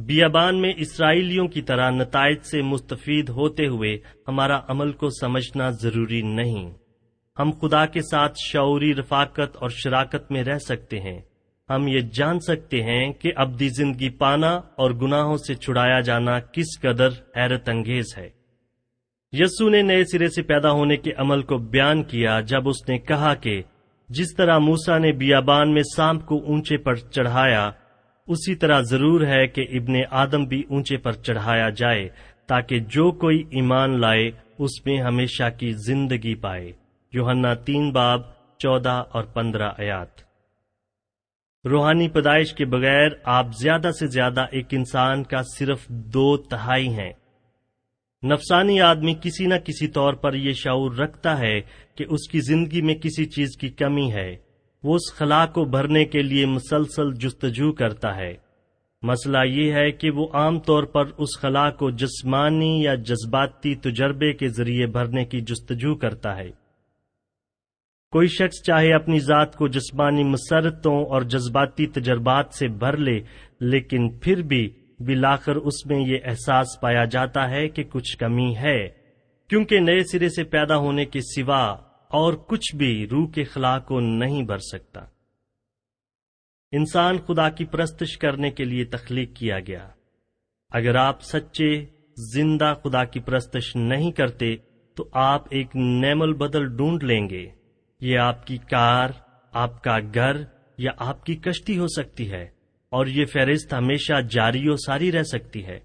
بیابان 0.06 0.62
میں 0.62 0.74
اسرائیلیوں 0.86 1.48
کی 1.56 1.62
طرح 1.62 1.90
نتائج 1.98 2.38
سے 2.52 2.62
مستفید 2.70 3.30
ہوتے 3.40 3.68
ہوئے 3.74 3.98
ہمارا 4.28 4.60
عمل 4.74 4.92
کو 5.04 5.10
سمجھنا 5.22 5.70
ضروری 5.82 6.22
نہیں 6.36 6.70
ہم 7.40 7.52
خدا 7.62 7.86
کے 7.94 8.02
ساتھ 8.10 8.40
شعوری 8.46 8.94
رفاقت 8.96 9.56
اور 9.62 9.70
شراکت 9.84 10.32
میں 10.32 10.44
رہ 10.44 10.58
سکتے 10.68 11.00
ہیں 11.00 11.20
ہم 11.70 11.88
یہ 11.88 12.00
جان 12.14 12.40
سکتے 12.48 12.82
ہیں 12.84 13.04
کہ 13.20 13.32
ابدی 13.44 13.68
زندگی 13.76 14.10
پانا 14.22 14.50
اور 14.82 14.92
گناہوں 15.02 15.36
سے 15.48 15.54
چھڑایا 15.56 16.00
جانا 16.08 16.40
کس 16.54 16.80
قدر 16.82 17.10
حیرت 17.36 17.70
انگیز 17.70 18.18
ہے 18.18 18.28
یسو 19.40 19.70
نے 19.70 19.82
نئے 19.82 20.04
سرے 20.12 20.28
سے 20.36 20.42
پیدا 20.50 20.72
ہونے 20.80 20.98
کے 21.06 21.12
عمل 21.26 21.42
کو 21.52 21.58
بیان 21.76 22.04
کیا 22.14 22.40
جب 22.48 22.68
اس 22.70 22.88
نے 22.90 22.98
کہا 23.12 23.34
کہ 23.44 23.62
جس 24.18 24.34
طرح 24.38 24.58
موسا 24.60 24.98
نے 25.06 25.12
بیابان 25.22 25.74
میں 25.74 25.84
سانپ 25.96 26.26
کو 26.28 26.38
اونچے 26.54 26.78
پر 26.88 26.96
چڑھایا 26.96 27.70
اسی 28.34 28.56
طرح 28.56 28.82
ضرور 28.90 29.26
ہے 29.28 29.46
کہ 29.56 29.66
ابن 29.78 29.96
آدم 30.24 30.44
بھی 30.52 30.62
اونچے 30.70 30.98
پر 31.06 31.14
چڑھایا 31.28 31.70
جائے 31.82 32.08
تاکہ 32.50 32.80
جو 32.96 33.10
کوئی 33.24 33.44
ایمان 33.60 34.00
لائے 34.02 34.30
اس 34.66 34.86
میں 34.86 35.02
ہمیشہ 35.04 35.50
کی 35.60 35.72
زندگی 35.86 36.36
پائے 36.46 36.72
یوہنا 37.14 37.54
تین 37.70 37.92
باب 37.94 38.22
چودہ 38.60 39.04
اور 39.16 39.24
پندرہ 39.34 39.72
آیات 39.78 40.32
روحانی 41.72 42.08
پیدائش 42.14 42.52
کے 42.54 42.66
بغیر 42.72 43.12
آپ 43.34 43.54
زیادہ 43.58 43.90
سے 44.00 44.08
زیادہ 44.16 44.46
ایک 44.58 44.74
انسان 44.78 45.24
کا 45.34 45.42
صرف 45.52 45.88
دو 46.14 46.26
تہائی 46.52 46.88
ہیں 46.94 47.12
نفسانی 48.32 48.80
آدمی 48.88 49.14
کسی 49.24 49.46
نہ 49.48 49.56
کسی 49.66 49.88
طور 49.98 50.14
پر 50.24 50.34
یہ 50.36 50.54
شعور 50.64 50.96
رکھتا 51.00 51.38
ہے 51.40 51.54
کہ 51.98 52.06
اس 52.18 52.28
کی 52.32 52.40
زندگی 52.48 52.82
میں 52.90 52.96
کسی 53.04 53.26
چیز 53.36 53.56
کی 53.62 53.70
کمی 53.84 54.12
ہے 54.14 54.30
وہ 54.84 54.96
اس 54.96 55.12
خلا 55.18 55.46
کو 55.56 55.64
بھرنے 55.78 56.04
کے 56.16 56.22
لیے 56.22 56.46
مسلسل 56.56 57.14
جستجو 57.28 57.72
کرتا 57.84 58.16
ہے 58.16 58.34
مسئلہ 59.10 59.46
یہ 59.50 59.74
ہے 59.74 59.90
کہ 60.02 60.10
وہ 60.18 60.28
عام 60.42 60.60
طور 60.68 60.84
پر 60.96 61.12
اس 61.24 61.38
خلا 61.42 61.70
کو 61.80 61.90
جسمانی 62.04 62.74
یا 62.84 62.96
جذباتی 63.12 63.74
تجربے 63.88 64.34
کے 64.44 64.48
ذریعے 64.58 64.88
بھرنے 64.98 65.26
کی 65.34 65.42
جستجو 65.54 65.96
کرتا 66.04 66.36
ہے 66.38 66.50
کوئی 68.14 68.28
شخص 68.30 68.62
چاہے 68.64 68.92
اپنی 68.94 69.18
ذات 69.28 69.56
کو 69.58 69.68
جسمانی 69.76 70.24
مسرتوں 70.24 70.94
اور 71.14 71.22
جذباتی 71.34 71.86
تجربات 71.94 72.54
سے 72.58 72.68
بھر 72.84 72.98
لے 72.98 73.18
لیکن 73.70 74.10
پھر 74.26 74.42
بھی 74.52 74.60
بلاخر 75.08 75.56
اس 75.72 75.86
میں 75.90 75.98
یہ 76.08 76.28
احساس 76.32 76.80
پایا 76.82 77.06
جاتا 77.16 77.50
ہے 77.50 77.68
کہ 77.78 77.84
کچھ 77.94 78.16
کمی 78.20 78.46
ہے 78.58 78.78
کیونکہ 79.50 79.80
نئے 79.86 80.04
سرے 80.12 80.30
سے 80.36 80.44
پیدا 80.52 80.78
ہونے 80.84 81.06
کے 81.16 81.22
سوا 81.36 81.62
اور 82.20 82.34
کچھ 82.54 82.76
بھی 82.82 82.92
روح 83.12 83.28
کے 83.36 83.44
خلا 83.54 83.78
کو 83.88 84.00
نہیں 84.20 84.44
بھر 84.54 84.58
سکتا 84.72 85.02
انسان 86.80 87.18
خدا 87.28 87.50
کی 87.58 87.66
پرستش 87.72 88.18
کرنے 88.26 88.52
کے 88.60 88.66
لیے 88.66 88.86
تخلیق 88.94 89.36
کیا 89.40 89.60
گیا 89.68 89.88
اگر 90.82 90.96
آپ 91.08 91.24
سچے 91.32 91.72
زندہ 92.34 92.74
خدا 92.84 93.04
کی 93.16 93.20
پرستش 93.32 93.76
نہیں 93.76 94.12
کرتے 94.22 94.56
تو 94.98 95.08
آپ 95.26 95.48
ایک 95.58 95.76
نیمل 96.06 96.34
بدل 96.46 96.76
ڈھونڈ 96.78 97.04
لیں 97.12 97.22
گے 97.30 97.46
یہ 98.04 98.18
آپ 98.20 98.46
کی 98.48 98.56
کار 98.70 99.10
آپ 99.60 99.82
کا 99.84 99.98
گھر 100.14 100.38
یا 100.86 100.92
آپ 101.10 101.24
کی 101.26 101.36
کشتی 101.44 101.78
ہو 101.80 101.86
سکتی 101.96 102.30
ہے 102.32 102.44
اور 102.98 103.08
یہ 103.18 103.26
فہرست 103.34 103.74
ہمیشہ 103.74 104.20
جاری 104.32 104.68
و 104.70 104.76
ساری 104.86 105.12
رہ 105.12 105.24
سکتی 105.30 105.66
ہے 105.66 105.80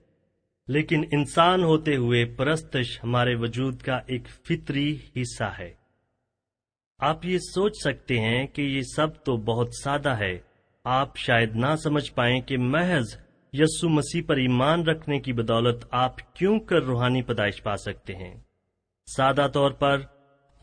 لیکن 0.76 1.04
انسان 1.18 1.64
ہوتے 1.64 1.94
ہوئے 1.96 2.24
پرستش 2.38 2.98
ہمارے 3.04 3.35
وجود 3.42 3.83
کا 3.83 3.98
ایک 4.14 4.26
فطری 4.48 4.88
حصہ 5.20 5.50
ہے 5.59 5.70
آپ 7.11 7.24
یہ 7.26 7.38
سوچ 7.52 7.76
سکتے 7.85 8.18
ہیں 8.20 8.46
کہ 8.57 8.62
یہ 8.62 8.81
سب 8.96 9.22
تو 9.24 9.37
بہت 9.52 9.74
سادہ 9.83 10.16
ہے 10.24 10.37
آپ 10.98 11.16
شاید 11.26 11.57
نہ 11.66 11.74
سمجھ 11.85 12.11
پائیں 12.14 12.40
کہ 12.50 12.59
محض 12.74 13.16
یسو 13.61 13.88
مسیح 14.00 14.22
پر 14.28 14.37
ایمان 14.46 14.83
رکھنے 14.88 15.20
کی 15.28 15.33
بدولت 15.42 15.85
آپ 16.04 16.18
کیوں 16.38 16.59
کر 16.72 16.83
روحانی 16.92 17.22
پیدائش 17.31 17.62
پا 17.68 17.76
سکتے 17.87 18.16
ہیں 18.24 18.35
سادہ 19.16 19.46
طور 19.52 19.70
پر 19.85 19.98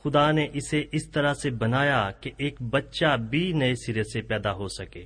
خدا 0.05 0.29
نے 0.31 0.45
اسے 0.59 0.81
اس 0.97 1.07
طرح 1.11 1.33
سے 1.41 1.49
بنایا 1.61 2.01
کہ 2.21 2.31
ایک 2.45 2.61
بچہ 2.73 3.15
بھی 3.29 3.41
نئے 3.59 3.75
سرے 3.85 4.03
سے 4.13 4.21
پیدا 4.31 4.51
ہو 4.55 4.67
سکے 4.77 5.03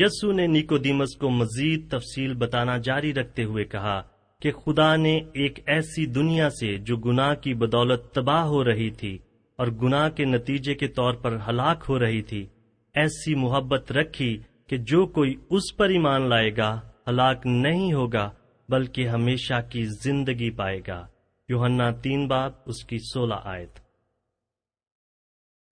یسو 0.00 0.30
نے 0.36 0.46
نیکو 0.52 0.76
دیمس 0.84 1.14
کو 1.20 1.30
مزید 1.30 1.90
تفصیل 1.90 2.32
بتانا 2.42 2.76
جاری 2.86 3.12
رکھتے 3.14 3.44
ہوئے 3.50 3.64
کہا 3.74 4.00
کہ 4.42 4.52
خدا 4.62 4.94
نے 5.04 5.14
ایک 5.42 5.58
ایسی 5.74 6.04
دنیا 6.20 6.48
سے 6.60 6.76
جو 6.88 6.96
گناہ 7.06 7.34
کی 7.42 7.52
بدولت 7.64 8.10
تباہ 8.14 8.42
ہو 8.54 8.62
رہی 8.64 8.88
تھی 9.02 9.16
اور 9.58 9.66
گناہ 9.82 10.08
کے 10.16 10.24
نتیجے 10.24 10.74
کے 10.84 10.88
طور 11.00 11.14
پر 11.24 11.36
ہلاک 11.48 11.84
ہو 11.88 11.98
رہی 11.98 12.22
تھی 12.30 12.44
ایسی 13.02 13.34
محبت 13.44 13.92
رکھی 14.00 14.36
کہ 14.68 14.76
جو 14.92 15.04
کوئی 15.18 15.34
اس 15.56 15.74
پر 15.76 15.88
ایمان 15.98 16.28
لائے 16.28 16.56
گا 16.56 16.72
ہلاک 17.08 17.46
نہیں 17.46 17.92
ہوگا 17.92 18.28
بلکہ 18.72 19.08
ہمیشہ 19.16 19.60
کی 19.70 19.84
زندگی 20.02 20.50
پائے 20.62 20.80
گا 20.88 21.04
یوہن 21.48 21.80
تین 22.02 22.26
باب 22.28 22.52
اس 22.72 22.82
کی 22.84 22.98
سولہ 23.08 23.34
آیت 23.48 23.78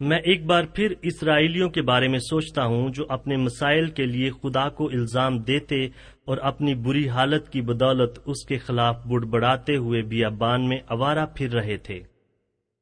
میں 0.08 0.18
ایک 0.32 0.44
بار 0.46 0.64
پھر 0.74 0.92
اسرائیلیوں 1.10 1.68
کے 1.76 1.82
بارے 1.88 2.08
میں 2.08 2.18
سوچتا 2.28 2.64
ہوں 2.72 2.88
جو 2.98 3.04
اپنے 3.16 3.36
مسائل 3.46 3.88
کے 3.96 4.06
لیے 4.06 4.30
خدا 4.42 4.68
کو 4.80 4.86
الزام 4.98 5.38
دیتے 5.50 5.82
اور 6.30 6.38
اپنی 6.52 6.74
بری 6.84 7.08
حالت 7.16 7.48
کی 7.52 7.60
بدولت 7.72 8.18
اس 8.34 8.44
کے 8.48 8.58
خلاف 8.66 9.04
بڑ 9.14 9.44
ہوئے 9.76 10.02
بیابان 10.12 10.68
میں 10.68 10.78
آوارا 10.96 11.24
پھر 11.38 11.52
رہے 11.60 11.76
تھے 11.88 12.00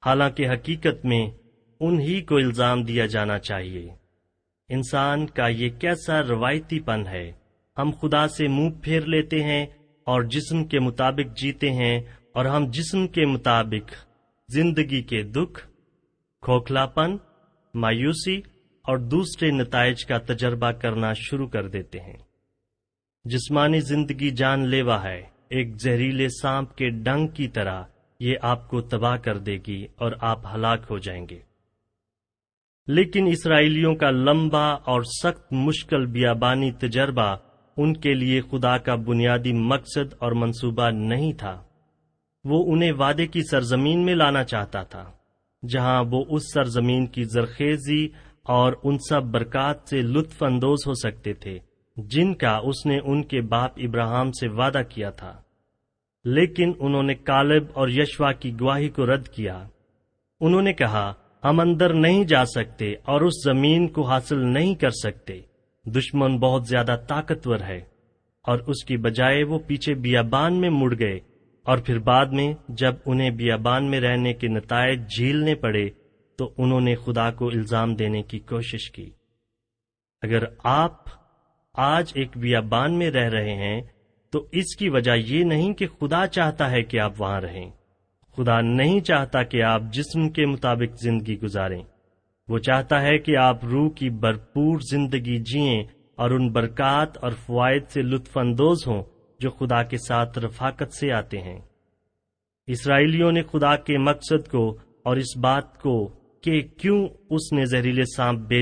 حالانکہ 0.07 0.49
حقیقت 0.51 1.05
میں 1.13 1.25
انہی 1.89 2.21
کو 2.33 2.37
الزام 2.37 2.83
دیا 2.93 3.07
جانا 3.19 3.39
چاہیے 3.51 3.89
انسان 4.77 5.27
کا 5.39 5.47
یہ 5.61 5.71
کیسا 5.81 6.21
روایتی 6.29 6.81
پن 6.91 7.07
ہے 7.13 7.31
ہم 7.79 7.91
خدا 8.03 8.27
سے 8.37 8.49
منہ 8.59 8.71
پھیر 8.83 9.07
لیتے 9.15 9.43
ہیں 9.45 9.65
اور 10.13 10.23
جسم 10.37 10.65
کے 10.69 10.79
مطابق 10.89 11.37
جیتے 11.41 11.71
ہیں 11.83 11.99
اور 12.39 12.45
ہم 12.47 12.65
جسم 12.73 13.07
کے 13.15 13.25
مطابق 13.33 13.91
زندگی 14.53 15.01
کے 15.11 15.23
دکھ 15.35 15.59
کھوکھلا 16.45 16.85
پن 16.95 17.17
مایوسی 17.83 18.37
اور 18.89 18.99
دوسرے 19.15 19.51
نتائج 19.51 20.05
کا 20.07 20.19
تجربہ 20.29 20.71
کرنا 20.85 21.13
شروع 21.25 21.47
کر 21.57 21.69
دیتے 21.75 22.01
ہیں 22.01 22.17
جسمانی 23.35 23.81
زندگی 23.91 24.31
جان 24.41 24.67
لیوا 24.69 25.03
ہے 25.03 25.21
ایک 25.57 25.75
زہریلے 25.83 26.29
سانپ 26.41 26.75
کے 26.77 26.89
ڈنگ 27.09 27.27
کی 27.37 27.49
طرح 27.59 27.83
یہ 28.29 28.47
آپ 28.53 28.69
کو 28.69 28.81
تباہ 28.95 29.17
کر 29.27 29.39
دے 29.49 29.57
گی 29.67 29.81
اور 30.05 30.13
آپ 30.31 30.47
ہلاک 30.55 30.87
ہو 30.91 30.99
جائیں 31.07 31.25
گے 31.31 31.39
لیکن 32.99 33.27
اسرائیلیوں 33.33 33.95
کا 33.97 34.11
لمبا 34.11 34.67
اور 34.93 35.03
سخت 35.23 35.53
مشکل 35.67 36.07
بیابانی 36.17 36.71
تجربہ 36.87 37.35
ان 37.83 37.93
کے 38.07 38.15
لیے 38.15 38.41
خدا 38.51 38.77
کا 38.89 38.95
بنیادی 39.11 39.53
مقصد 39.73 40.15
اور 40.25 40.33
منصوبہ 40.43 40.91
نہیں 41.03 41.33
تھا 41.45 41.61
وہ 42.51 42.63
انہیں 42.73 42.93
وعدے 42.99 43.27
کی 43.35 43.41
سرزمین 43.51 44.05
میں 44.05 44.15
لانا 44.15 44.43
چاہتا 44.53 44.83
تھا 44.95 45.05
جہاں 45.73 46.03
وہ 46.11 46.25
اس 46.37 46.53
سرزمین 46.53 47.07
کی 47.17 47.25
زرخیزی 47.35 48.07
اور 48.55 48.73
ان 48.83 48.97
سب 49.09 49.25
برکات 49.35 49.89
سے 49.89 50.01
لطف 50.03 50.43
اندوز 50.43 50.87
ہو 50.87 50.95
سکتے 51.03 51.33
تھے 51.45 51.59
جن 52.13 52.35
کا 52.43 52.57
اس 52.71 52.85
نے 52.87 52.99
ان 53.05 53.23
کے 53.33 53.41
باپ 53.55 53.79
ابراہم 53.87 54.33
سے 54.41 54.49
وعدہ 54.59 54.81
کیا 54.89 55.11
تھا 55.21 55.33
لیکن 56.39 56.73
انہوں 56.79 57.03
نے 57.03 57.15
کالب 57.31 57.67
اور 57.79 57.89
یشوا 57.89 58.33
کی 58.43 58.53
گواہی 58.61 58.89
کو 58.99 59.07
رد 59.15 59.29
کیا 59.37 59.63
انہوں 60.49 60.63
نے 60.63 60.73
کہا 60.73 61.13
ہم 61.45 61.61
اندر 61.61 61.93
نہیں 61.95 62.25
جا 62.33 62.45
سکتے 62.55 62.93
اور 63.13 63.21
اس 63.29 63.43
زمین 63.45 63.87
کو 63.97 64.03
حاصل 64.07 64.45
نہیں 64.53 64.75
کر 64.83 64.91
سکتے 65.03 65.41
دشمن 65.99 66.39
بہت 66.41 66.67
زیادہ 66.69 66.97
طاقتور 67.09 67.61
ہے 67.69 67.81
اور 68.51 68.59
اس 68.75 68.85
کی 68.85 68.97
بجائے 69.07 69.43
وہ 69.49 69.59
پیچھے 69.67 69.95
بیابان 70.07 70.61
میں 70.61 70.71
مڑ 70.71 70.93
گئے 70.99 71.19
اور 71.71 71.79
پھر 71.87 71.99
بعد 72.07 72.33
میں 72.39 72.53
جب 72.79 72.95
انہیں 73.13 73.31
بیابان 73.41 73.91
میں 73.91 74.01
رہنے 74.01 74.33
کے 74.35 74.49
نتائج 74.49 75.01
جھیلنے 75.17 75.55
پڑے 75.65 75.89
تو 76.39 76.51
انہوں 76.63 76.81
نے 76.89 76.95
خدا 77.05 77.31
کو 77.41 77.49
الزام 77.49 77.95
دینے 77.97 78.23
کی 78.33 78.39
کوشش 78.53 78.91
کی 78.91 79.09
اگر 80.29 80.45
آپ 80.73 81.09
آج 81.89 82.13
ایک 82.23 82.37
بیابان 82.39 82.99
میں 82.99 83.11
رہ 83.11 83.29
رہے 83.37 83.55
ہیں 83.65 83.81
تو 84.33 84.45
اس 84.61 84.75
کی 84.77 84.89
وجہ 84.89 85.13
یہ 85.27 85.45
نہیں 85.45 85.73
کہ 85.81 85.87
خدا 86.01 86.27
چاہتا 86.37 86.71
ہے 86.71 86.83
کہ 86.93 87.01
آپ 87.01 87.21
وہاں 87.21 87.41
رہیں 87.41 87.71
خدا 88.37 88.61
نہیں 88.61 89.01
چاہتا 89.09 89.43
کہ 89.53 89.63
آپ 89.71 89.93
جسم 89.93 90.29
کے 90.39 90.47
مطابق 90.47 91.01
زندگی 91.03 91.37
گزاریں 91.43 91.83
وہ 92.49 92.59
چاہتا 92.69 93.01
ہے 93.03 93.17
کہ 93.27 93.37
آپ 93.43 93.65
روح 93.71 93.89
کی 93.99 94.11
بھرپور 94.25 94.81
زندگی 94.91 95.39
جئیں 95.53 95.83
اور 96.23 96.31
ان 96.31 96.51
برکات 96.53 97.17
اور 97.25 97.33
فوائد 97.47 97.89
سے 97.93 98.03
لطف 98.03 98.39
اندوز 98.39 98.87
ہوں 98.87 99.03
جو 99.43 99.51
خدا 99.61 99.83
کے 99.91 99.99
ساتھ 100.07 100.39
رفاقت 100.45 100.93
سے 100.99 101.11
آتے 101.19 101.41
ہیں 101.49 101.59
اسرائیلیوں 102.75 103.31
نے 103.37 103.43
خدا 103.53 103.75
کے 103.87 103.97
مقصد 104.09 104.49
کو 104.51 104.61
اور 105.09 105.17
اس 105.23 105.37
بات 105.47 105.73
کو 105.85 105.95
کہ 106.45 106.61
کیوں 106.81 107.01
اس 107.37 107.53
نے 107.57 107.65
زہریلے 107.73 108.05
سانپ 108.17 108.53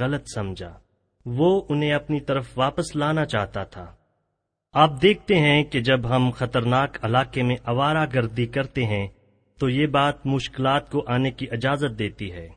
غلط 0.00 0.28
سمجھا 0.34 0.72
وہ 1.38 1.50
انہیں 1.74 1.92
اپنی 2.00 2.20
طرف 2.30 2.48
واپس 2.62 2.94
لانا 3.02 3.24
چاہتا 3.34 3.62
تھا 3.76 3.84
آپ 4.84 5.00
دیکھتے 5.02 5.38
ہیں 5.44 5.62
کہ 5.72 5.80
جب 5.88 6.08
ہم 6.14 6.30
خطرناک 6.40 6.98
علاقے 7.08 7.42
میں 7.50 7.56
آوارہ 7.72 8.04
گردی 8.14 8.46
کرتے 8.56 8.84
ہیں 8.92 9.06
تو 9.60 9.68
یہ 9.70 9.86
بات 9.98 10.26
مشکلات 10.34 10.90
کو 10.94 11.02
آنے 11.16 11.30
کی 11.40 11.46
اجازت 11.56 11.98
دیتی 11.98 12.30
ہے 12.32 12.48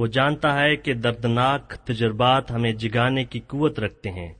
وہ 0.00 0.06
جانتا 0.16 0.54
ہے 0.60 0.74
کہ 0.84 0.94
دردناک 1.06 1.74
تجربات 1.88 2.50
ہمیں 2.56 2.72
جگانے 2.84 3.24
کی 3.32 3.40
قوت 3.54 3.78
رکھتے 3.86 4.10
ہیں 4.20 4.32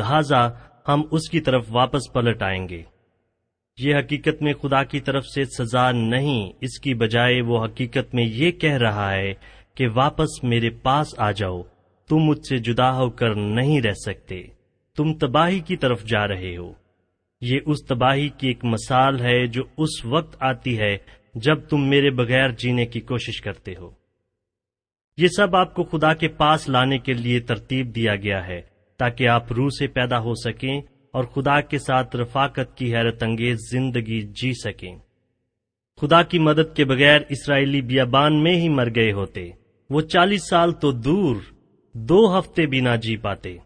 لہذا 0.00 0.42
ہم 0.88 1.02
اس 1.16 1.28
کی 1.30 1.40
طرف 1.46 1.64
واپس 1.72 2.12
پلٹ 2.12 2.42
آئیں 2.42 2.68
گے 2.68 2.82
یہ 3.80 3.94
حقیقت 3.96 4.40
میں 4.42 4.52
خدا 4.62 4.82
کی 4.92 5.00
طرف 5.08 5.26
سے 5.34 5.44
سزا 5.58 5.90
نہیں 5.92 6.50
اس 6.66 6.78
کی 6.86 6.94
بجائے 7.02 7.40
وہ 7.50 7.64
حقیقت 7.64 8.14
میں 8.14 8.24
یہ 8.24 8.50
کہہ 8.64 8.76
رہا 8.82 9.12
ہے 9.12 9.32
کہ 9.76 9.86
واپس 9.94 10.42
میرے 10.44 10.70
پاس 10.86 11.14
آ 11.26 11.30
جاؤ 11.42 11.60
تم 12.08 12.22
مجھ 12.28 12.46
سے 12.48 12.58
جدا 12.68 12.92
ہو 12.96 13.08
کر 13.20 13.34
نہیں 13.34 13.80
رہ 13.82 13.92
سکتے 14.04 14.42
تم 14.96 15.14
تباہی 15.18 15.60
کی 15.68 15.76
طرف 15.84 16.04
جا 16.10 16.26
رہے 16.28 16.56
ہو 16.56 16.72
یہ 17.50 17.60
اس 17.72 17.84
تباہی 17.88 18.28
کی 18.38 18.48
ایک 18.48 18.64
مثال 18.72 19.20
ہے 19.20 19.36
جو 19.56 19.62
اس 19.84 20.04
وقت 20.16 20.36
آتی 20.50 20.78
ہے 20.78 20.96
جب 21.46 21.60
تم 21.68 21.88
میرے 21.90 22.10
بغیر 22.18 22.50
جینے 22.62 22.86
کی 22.86 23.00
کوشش 23.12 23.40
کرتے 23.42 23.74
ہو 23.78 23.90
یہ 25.20 25.28
سب 25.36 25.56
آپ 25.56 25.74
کو 25.74 25.84
خدا 25.92 26.12
کے 26.24 26.28
پاس 26.42 26.68
لانے 26.74 26.98
کے 27.08 27.12
لیے 27.14 27.40
ترتیب 27.48 27.94
دیا 27.94 28.16
گیا 28.26 28.46
ہے 28.46 28.60
تاکہ 29.02 29.28
آپ 29.28 29.50
روح 29.56 29.68
سے 29.78 29.86
پیدا 29.94 30.18
ہو 30.22 30.32
سکیں 30.44 30.78
اور 31.18 31.24
خدا 31.34 31.60
کے 31.70 31.78
ساتھ 31.78 32.14
رفاقت 32.16 32.76
کی 32.76 32.94
حیرت 32.94 33.22
انگیز 33.22 33.58
زندگی 33.70 34.20
جی 34.40 34.50
سکیں 34.62 34.94
خدا 36.00 36.20
کی 36.32 36.38
مدد 36.48 36.74
کے 36.76 36.84
بغیر 36.90 37.20
اسرائیلی 37.36 37.80
بیابان 37.88 38.42
میں 38.42 38.52
ہی 38.60 38.68
مر 38.74 38.90
گئے 38.96 39.10
ہوتے 39.16 39.48
وہ 39.94 40.00
چالیس 40.12 40.48
سال 40.50 40.72
تو 40.84 40.92
دور 41.08 41.36
دو 42.12 42.20
ہفتے 42.38 42.66
بھی 42.74 42.80
نہ 42.88 42.94
جی 43.02 43.16
پاتے 43.26 43.56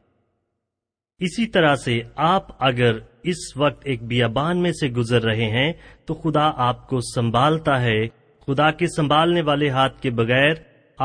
اسی 1.29 1.46
طرح 1.57 1.75
سے 1.85 2.01
آپ 2.33 2.46
اگر 2.70 2.99
اس 3.33 3.46
وقت 3.57 3.87
ایک 3.92 4.05
بیابان 4.14 4.62
میں 4.62 4.72
سے 4.81 4.88
گزر 5.01 5.22
رہے 5.25 5.51
ہیں 5.59 5.70
تو 6.07 6.14
خدا 6.25 6.51
آپ 6.70 6.87
کو 6.88 7.01
سنبھالتا 7.14 7.81
ہے 7.83 7.99
خدا 8.46 8.70
کے 8.81 8.87
سنبھالنے 8.96 9.42
والے 9.51 9.68
ہاتھ 9.79 10.01
کے 10.03 10.11
بغیر 10.22 10.53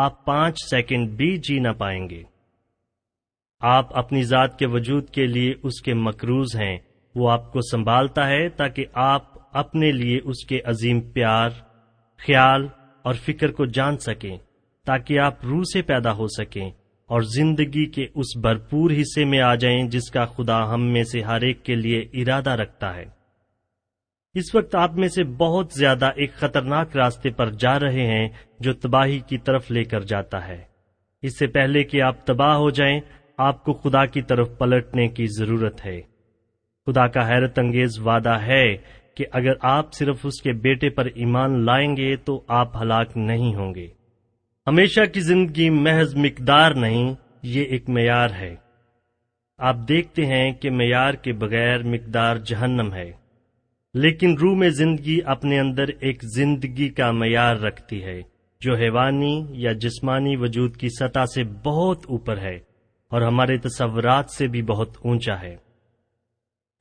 آپ 0.07 0.25
پانچ 0.25 0.63
سیکنڈ 0.69 1.15
بھی 1.21 1.35
جی 1.49 1.59
نہ 1.67 1.71
پائیں 1.79 2.07
گے 2.09 2.21
آپ 3.69 3.95
اپنی 3.97 4.21
ذات 4.23 4.57
کے 4.59 4.65
وجود 4.73 5.09
کے 5.13 5.25
لیے 5.27 5.53
اس 5.69 5.81
کے 5.85 5.93
مقروض 5.93 6.55
ہیں 6.55 6.77
وہ 7.15 7.29
آپ 7.31 7.51
کو 7.53 7.59
سنبھالتا 7.71 8.25
ہے 8.27 8.47
تاکہ 8.57 8.85
آپ 9.03 9.23
اپنے 9.57 9.91
لیے 9.91 10.19
اس 10.31 10.43
کے 10.49 10.59
عظیم 10.71 11.01
پیار 11.17 11.49
خیال 12.27 12.65
اور 13.09 13.15
فکر 13.25 13.51
کو 13.59 13.65
جان 13.77 13.97
سکیں 14.05 14.35
تاکہ 14.85 15.19
آپ 15.19 15.45
روح 15.45 15.63
سے 15.73 15.81
پیدا 15.91 16.11
ہو 16.17 16.27
سکیں 16.37 16.69
اور 17.15 17.21
زندگی 17.35 17.85
کے 17.95 18.05
اس 18.21 18.35
بھرپور 18.41 18.91
حصے 19.01 19.25
میں 19.25 19.39
آ 19.41 19.53
جائیں 19.63 19.83
جس 19.95 20.09
کا 20.11 20.25
خدا 20.37 20.63
ہم 20.73 20.91
میں 20.93 21.03
سے 21.11 21.21
ہر 21.23 21.41
ایک 21.47 21.63
کے 21.65 21.75
لیے 21.75 21.99
ارادہ 22.21 22.49
رکھتا 22.61 22.95
ہے 22.95 23.05
اس 24.39 24.53
وقت 24.55 24.75
آپ 24.81 24.93
میں 24.97 25.07
سے 25.15 25.23
بہت 25.37 25.71
زیادہ 25.77 26.11
ایک 26.23 26.33
خطرناک 26.39 26.95
راستے 26.97 27.29
پر 27.39 27.49
جا 27.63 27.79
رہے 27.79 28.05
ہیں 28.15 28.27
جو 28.67 28.73
تباہی 28.83 29.19
کی 29.29 29.37
طرف 29.49 29.71
لے 29.71 29.83
کر 29.93 30.03
جاتا 30.11 30.47
ہے 30.47 30.61
اس 31.29 31.37
سے 31.39 31.47
پہلے 31.57 31.83
کہ 31.83 32.01
آپ 32.01 32.25
تباہ 32.25 32.55
ہو 32.57 32.69
جائیں 32.79 32.99
آپ 33.43 33.63
کو 33.65 33.73
خدا 33.83 34.05
کی 34.13 34.21
طرف 34.29 34.49
پلٹنے 34.57 35.07
کی 35.17 35.25
ضرورت 35.37 35.85
ہے 35.85 35.99
خدا 36.87 37.05
کا 37.13 37.21
حیرت 37.27 37.57
انگیز 37.59 37.97
وعدہ 38.07 38.35
ہے 38.47 38.65
کہ 39.17 39.25
اگر 39.39 39.53
آپ 39.69 39.93
صرف 39.99 40.25
اس 40.29 40.41
کے 40.41 40.51
بیٹے 40.65 40.89
پر 40.97 41.05
ایمان 41.23 41.55
لائیں 41.65 41.95
گے 41.97 42.15
تو 42.25 42.39
آپ 42.59 42.75
ہلاک 42.81 43.15
نہیں 43.29 43.53
ہوں 43.55 43.73
گے 43.75 43.87
ہمیشہ 44.67 45.05
کی 45.13 45.19
زندگی 45.29 45.69
محض 45.87 46.13
مقدار 46.25 46.71
نہیں 46.85 47.13
یہ 47.55 47.75
ایک 47.77 47.89
معیار 47.97 48.29
ہے 48.39 48.53
آپ 49.71 49.77
دیکھتے 49.87 50.25
ہیں 50.35 50.49
کہ 50.61 50.69
معیار 50.81 51.13
کے 51.25 51.33
بغیر 51.45 51.83
مقدار 51.95 52.35
جہنم 52.51 52.93
ہے 52.93 53.09
لیکن 54.05 54.37
روح 54.41 54.57
میں 54.57 54.69
زندگی 54.85 55.19
اپنے 55.35 55.59
اندر 55.59 55.89
ایک 56.09 56.23
زندگی 56.37 56.89
کا 56.99 57.11
معیار 57.21 57.55
رکھتی 57.67 58.03
ہے 58.03 58.19
جو 58.67 58.75
حیوانی 58.83 59.35
یا 59.65 59.71
جسمانی 59.87 60.35
وجود 60.45 60.75
کی 60.83 60.89
سطح 60.99 61.25
سے 61.33 61.43
بہت 61.63 62.05
اوپر 62.17 62.37
ہے 62.49 62.57
اور 63.15 63.21
ہمارے 63.21 63.57
تصورات 63.63 64.29
سے 64.37 64.47
بھی 64.51 64.61
بہت 64.67 64.97
اونچا 65.05 65.39
ہے 65.41 65.55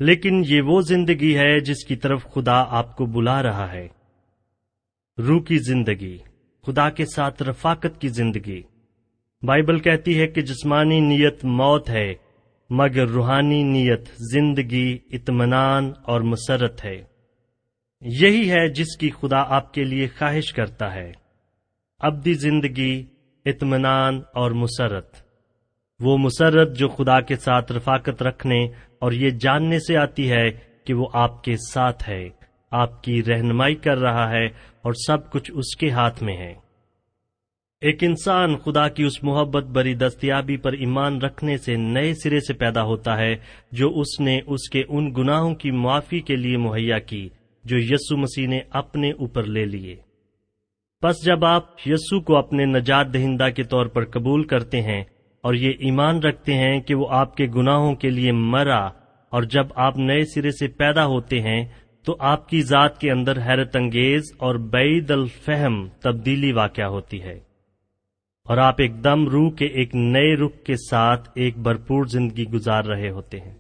لیکن 0.09 0.43
یہ 0.49 0.63
وہ 0.73 0.81
زندگی 0.91 1.37
ہے 1.39 1.59
جس 1.69 1.85
کی 1.85 1.95
طرف 2.05 2.25
خدا 2.35 2.59
آپ 2.81 2.97
کو 2.97 3.07
بلا 3.17 3.43
رہا 3.43 3.71
ہے 3.73 3.87
رو 5.29 5.39
کی 5.49 5.57
زندگی 5.69 6.17
خدا 6.67 6.89
کے 6.99 7.05
ساتھ 7.15 7.43
رفاقت 7.49 8.01
کی 8.01 8.09
زندگی 8.21 8.61
بائبل 9.47 9.79
کہتی 9.89 10.19
ہے 10.21 10.27
کہ 10.37 10.43
جسمانی 10.53 10.99
نیت 11.09 11.45
موت 11.61 11.91
ہے 11.91 12.07
مگر 12.81 13.09
روحانی 13.17 13.63
نیت 13.73 14.09
زندگی 14.33 14.89
اطمینان 15.19 15.93
اور 16.13 16.21
مسرت 16.33 16.85
ہے 16.85 16.97
یہی 18.23 18.51
ہے 18.51 18.67
جس 18.81 18.97
کی 19.01 19.11
خدا 19.21 19.43
آپ 19.57 19.73
کے 19.75 19.85
لیے 19.85 20.07
خواہش 20.19 20.53
کرتا 20.61 20.93
ہے 20.95 21.11
ابدی 22.11 22.35
زندگی 22.47 22.93
اطمینان 23.55 24.21
اور 24.43 24.51
مسرت 24.63 25.29
وہ 26.05 26.17
مسرت 26.19 26.77
جو 26.79 26.89
خدا 26.89 27.21
کے 27.29 27.37
ساتھ 27.37 27.71
رفاقت 27.73 28.23
رکھنے 28.23 28.59
اور 29.05 29.13
یہ 29.13 29.31
جاننے 29.41 29.79
سے 29.87 29.97
آتی 30.03 30.31
ہے 30.31 30.45
کہ 30.87 30.95
وہ 31.01 31.07
آپ 31.23 31.43
کے 31.45 31.57
ساتھ 31.69 32.09
ہے 32.09 32.23
آپ 32.83 33.03
کی 33.03 33.23
رہنمائی 33.25 33.75
کر 33.87 33.99
رہا 33.99 34.29
ہے 34.31 34.45
اور 34.87 34.93
سب 35.07 35.31
کچھ 35.33 35.51
اس 35.55 35.75
کے 35.77 35.91
ہاتھ 35.99 36.23
میں 36.23 36.37
ہے 36.37 36.53
ایک 37.89 38.05
انسان 38.05 38.57
خدا 38.65 38.87
کی 38.97 39.03
اس 39.05 39.23
محبت 39.25 39.65
بری 39.77 39.95
دستیابی 40.05 40.57
پر 40.65 40.73
ایمان 40.87 41.21
رکھنے 41.23 41.57
سے 41.67 41.77
نئے 41.77 42.13
سرے 42.23 42.41
سے 42.47 42.55
پیدا 42.63 42.83
ہوتا 42.85 43.17
ہے 43.19 43.35
جو 43.81 43.91
اس 44.01 44.19
نے 44.21 44.41
اس 44.55 44.69
کے 44.71 44.83
ان 44.89 45.13
گناہوں 45.19 45.55
کی 45.63 45.71
معافی 45.85 46.21
کے 46.31 46.37
لیے 46.37 46.57
مہیا 46.67 46.99
کی 47.13 47.29
جو 47.71 47.79
یسو 47.93 48.17
مسیح 48.17 48.49
نے 48.49 48.61
اپنے 48.83 49.11
اوپر 49.25 49.45
لے 49.57 49.65
لیے 49.75 49.95
پس 51.03 51.25
جب 51.25 51.45
آپ 51.45 51.87
یسو 51.87 52.21
کو 52.31 52.37
اپنے 52.37 52.65
نجات 52.67 53.13
دہندہ 53.15 53.49
کے 53.57 53.63
طور 53.75 53.87
پر 53.97 54.05
قبول 54.19 54.45
کرتے 54.55 54.81
ہیں 54.91 55.03
اور 55.47 55.55
یہ 55.55 55.73
ایمان 55.89 56.19
رکھتے 56.23 56.55
ہیں 56.59 56.81
کہ 56.89 56.95
وہ 56.95 57.07
آپ 57.19 57.37
کے 57.37 57.47
گناہوں 57.57 57.95
کے 58.01 58.11
لیے 58.11 58.33
مرا 58.33 58.81
اور 59.37 59.43
جب 59.55 59.67
آپ 59.89 59.97
نئے 59.99 60.25
سرے 60.35 60.51
سے 60.59 60.69
پیدا 60.83 61.05
ہوتے 61.13 61.41
ہیں 61.43 61.61
تو 62.07 62.17
آپ 62.33 62.49
کی 62.49 62.61
ذات 62.71 62.99
کے 63.01 63.11
اندر 63.11 63.39
حیرت 63.47 63.77
انگیز 63.77 64.33
اور 64.47 64.55
بعید 64.75 65.11
الفہم 65.11 65.87
تبدیلی 66.03 66.53
واقع 66.53 66.83
ہوتی 66.97 67.23
ہے 67.23 67.39
اور 68.51 68.59
آپ 68.59 68.81
ایک 68.83 69.03
دم 69.05 69.27
روح 69.33 69.51
کے 69.59 69.67
ایک 69.81 69.95
نئے 69.95 70.35
رخ 70.45 70.63
کے 70.67 70.75
ساتھ 70.91 71.29
ایک 71.45 71.59
بھرپور 71.67 72.05
زندگی 72.13 72.45
گزار 72.53 72.85
رہے 72.95 73.11
ہوتے 73.19 73.41
ہیں 73.41 73.55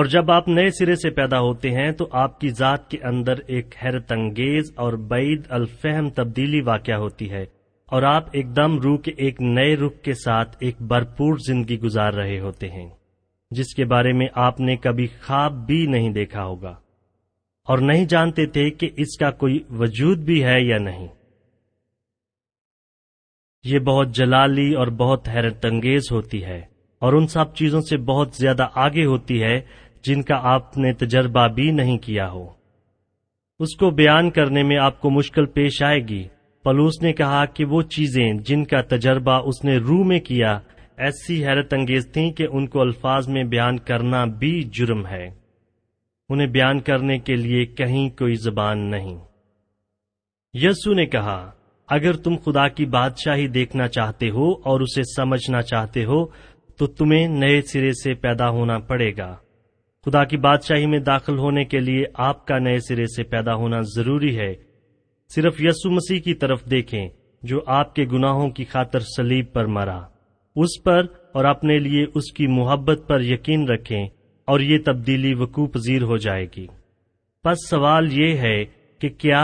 اور 0.00 0.04
جب 0.12 0.30
آپ 0.36 0.46
نئے 0.48 0.70
سرے 0.78 0.94
سے 1.02 1.10
پیدا 1.18 1.40
ہوتے 1.40 1.70
ہیں 1.74 1.90
تو 1.98 2.06
آپ 2.20 2.38
کی 2.40 2.48
ذات 2.58 2.88
کے 2.90 2.98
اندر 3.10 3.38
ایک 3.56 3.74
حیرت 3.82 4.12
انگیز 4.12 4.72
اور 4.84 4.92
بعید 5.12 5.44
الفہم 5.58 6.08
تبدیلی 6.20 6.60
واقع 6.70 6.96
ہوتی 7.04 7.30
ہے 7.30 7.44
اور 7.94 8.02
آپ 8.08 8.28
ایک 8.38 8.46
دم 8.54 8.76
روح 8.82 8.96
کے 9.04 9.10
ایک 9.24 9.40
نئے 9.40 9.74
رخ 9.80 10.00
کے 10.04 10.12
ساتھ 10.22 10.56
ایک 10.68 10.80
بھرپور 10.92 11.36
زندگی 11.46 11.78
گزار 11.80 12.12
رہے 12.12 12.38
ہوتے 12.40 12.68
ہیں 12.68 12.88
جس 13.56 13.74
کے 13.74 13.84
بارے 13.92 14.12
میں 14.20 14.26
آپ 14.46 14.58
نے 14.60 14.76
کبھی 14.86 15.06
خواب 15.26 15.58
بھی 15.66 15.76
نہیں 15.92 16.10
دیکھا 16.14 16.44
ہوگا 16.44 16.72
اور 17.70 17.78
نہیں 17.92 18.06
جانتے 18.14 18.46
تھے 18.56 18.68
کہ 18.80 18.88
اس 19.04 19.16
کا 19.18 19.30
کوئی 19.44 19.58
وجود 19.82 20.24
بھی 20.30 20.42
ہے 20.44 20.58
یا 20.62 20.78
نہیں 20.88 21.06
یہ 23.72 23.78
بہت 23.92 24.14
جلالی 24.16 24.70
اور 24.80 24.86
بہت 25.04 25.28
حیرت 25.34 25.64
انگیز 25.70 26.10
ہوتی 26.12 26.44
ہے 26.44 26.60
اور 27.04 27.12
ان 27.18 27.26
سب 27.36 27.54
چیزوں 27.60 27.80
سے 27.90 27.96
بہت 28.10 28.34
زیادہ 28.40 28.66
آگے 28.88 29.04
ہوتی 29.14 29.42
ہے 29.42 29.58
جن 30.08 30.22
کا 30.32 30.40
آپ 30.54 30.76
نے 30.86 30.92
تجربہ 31.06 31.46
بھی 31.60 31.70
نہیں 31.82 31.98
کیا 32.08 32.30
ہو 32.30 32.46
اس 33.64 33.76
کو 33.84 33.90
بیان 34.02 34.30
کرنے 34.40 34.62
میں 34.72 34.78
آپ 34.90 35.00
کو 35.00 35.10
مشکل 35.20 35.46
پیش 35.58 35.82
آئے 35.90 36.06
گی 36.08 36.22
پلوس 36.64 37.00
نے 37.02 37.12
کہا 37.12 37.44
کہ 37.54 37.64
وہ 37.70 37.80
چیزیں 37.94 38.32
جن 38.48 38.64
کا 38.66 38.80
تجربہ 38.90 39.32
اس 39.48 39.64
نے 39.64 39.76
روح 39.86 40.04
میں 40.06 40.18
کیا 40.28 40.52
ایسی 41.06 41.34
حیرت 41.46 41.74
انگیز 41.74 42.06
تھیں 42.12 42.30
کہ 42.38 42.46
ان 42.50 42.66
کو 42.74 42.80
الفاظ 42.80 43.28
میں 43.34 43.42
بیان 43.54 43.78
کرنا 43.88 44.24
بھی 44.42 44.52
جرم 44.78 45.06
ہے 45.06 45.24
انہیں 46.28 46.46
بیان 46.56 46.80
کرنے 46.80 47.18
کے 47.26 47.36
لیے 47.36 47.64
کہیں 47.80 48.08
کوئی 48.18 48.34
زبان 48.44 48.88
نہیں 48.90 49.16
یسو 50.62 50.92
نے 50.94 51.06
کہا 51.16 51.38
اگر 51.96 52.16
تم 52.24 52.36
خدا 52.44 52.66
کی 52.78 52.84
بادشاہی 52.98 53.46
دیکھنا 53.58 53.88
چاہتے 53.96 54.30
ہو 54.36 54.50
اور 54.70 54.80
اسے 54.80 55.02
سمجھنا 55.16 55.62
چاہتے 55.72 56.04
ہو 56.12 56.24
تو 56.78 56.86
تمہیں 57.00 57.26
نئے 57.40 57.60
سرے 57.72 57.92
سے 58.02 58.14
پیدا 58.22 58.48
ہونا 58.58 58.78
پڑے 58.90 59.10
گا 59.16 59.34
خدا 60.06 60.24
کی 60.30 60.36
بادشاہی 60.48 60.86
میں 60.94 60.98
داخل 61.12 61.38
ہونے 61.38 61.64
کے 61.74 61.80
لیے 61.80 62.04
آپ 62.28 62.46
کا 62.46 62.58
نئے 62.68 62.78
سرے 62.88 63.06
سے 63.16 63.22
پیدا 63.36 63.54
ہونا 63.62 63.80
ضروری 63.94 64.36
ہے 64.38 64.52
صرف 65.34 65.60
یسو 65.64 65.90
مسیح 65.90 66.20
کی 66.24 66.32
طرف 66.42 66.64
دیکھیں 66.70 67.08
جو 67.50 67.60
آپ 67.76 67.94
کے 67.94 68.04
گناہوں 68.12 68.48
کی 68.56 68.64
خاطر 68.72 69.00
سلیب 69.16 69.52
پر 69.52 69.66
مرا 69.76 69.98
اس 70.62 70.74
پر 70.82 71.06
اور 71.36 71.44
اپنے 71.44 71.78
لیے 71.86 72.04
اس 72.18 72.30
کی 72.32 72.46
محبت 72.58 73.00
پر 73.06 73.20
یقین 73.28 73.68
رکھیں 73.68 74.04
اور 74.52 74.60
یہ 74.60 74.78
تبدیلی 74.86 75.32
وقوع 75.38 75.66
پذیر 75.74 76.02
ہو 76.10 76.16
جائے 76.26 76.44
گی 76.56 76.66
پس 77.44 77.68
سوال 77.70 78.12
یہ 78.18 78.36
ہے 78.46 78.56
کہ 79.00 79.08
کیا 79.24 79.40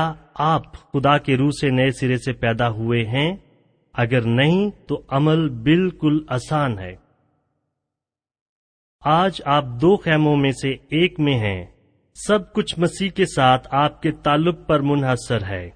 آپ 0.48 0.72
خدا 0.92 1.16
کے 1.29 1.37
روح 1.37 1.50
سے 1.61 1.70
نئے 1.79 1.90
سرے 2.00 2.16
سے 2.26 2.33
پیدا 2.44 2.68
ہوئے 2.79 3.05
ہیں 3.14 3.29
اگر 4.05 4.26
نہیں 4.40 4.70
تو 4.88 5.00
عمل 5.18 5.48
بالکل 5.68 6.18
آسان 6.38 6.79
ہے 6.79 6.94
آج 9.16 9.40
آپ 9.57 9.64
دو 9.81 9.96
خیموں 10.05 10.37
میں 10.44 10.53
سے 10.62 10.70
ایک 10.98 11.20
میں 11.26 11.38
ہیں 11.46 11.61
سب 12.26 12.53
کچھ 12.55 12.79
مسیح 12.85 13.11
کے 13.20 13.26
ساتھ 13.35 13.68
آپ 13.83 14.00
کے 14.03 14.11
تعلق 14.29 14.66
پر 14.68 14.81
منحصر 14.92 15.44
ہے 15.50 15.68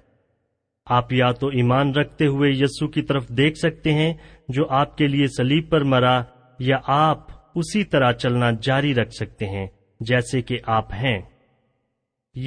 آپ 0.93 1.13
یا 1.13 1.31
تو 1.39 1.47
ایمان 1.59 1.93
رکھتے 1.93 2.25
ہوئے 2.27 2.49
یسو 2.51 2.87
کی 2.95 3.01
طرف 3.11 3.27
دیکھ 3.37 3.57
سکتے 3.57 3.93
ہیں 3.93 4.13
جو 4.57 4.65
آپ 4.79 4.95
کے 4.97 5.07
لیے 5.07 5.27
سلیب 5.37 5.69
پر 5.69 5.83
مرا 5.93 6.21
یا 6.65 6.77
آپ 6.97 7.31
اسی 7.59 7.83
طرح 7.93 8.11
چلنا 8.11 8.49
جاری 8.61 8.93
رکھ 8.95 9.13
سکتے 9.13 9.45
ہیں 9.49 9.65
جیسے 10.09 10.41
کہ 10.49 10.57
آپ 10.75 10.93
ہیں 11.01 11.19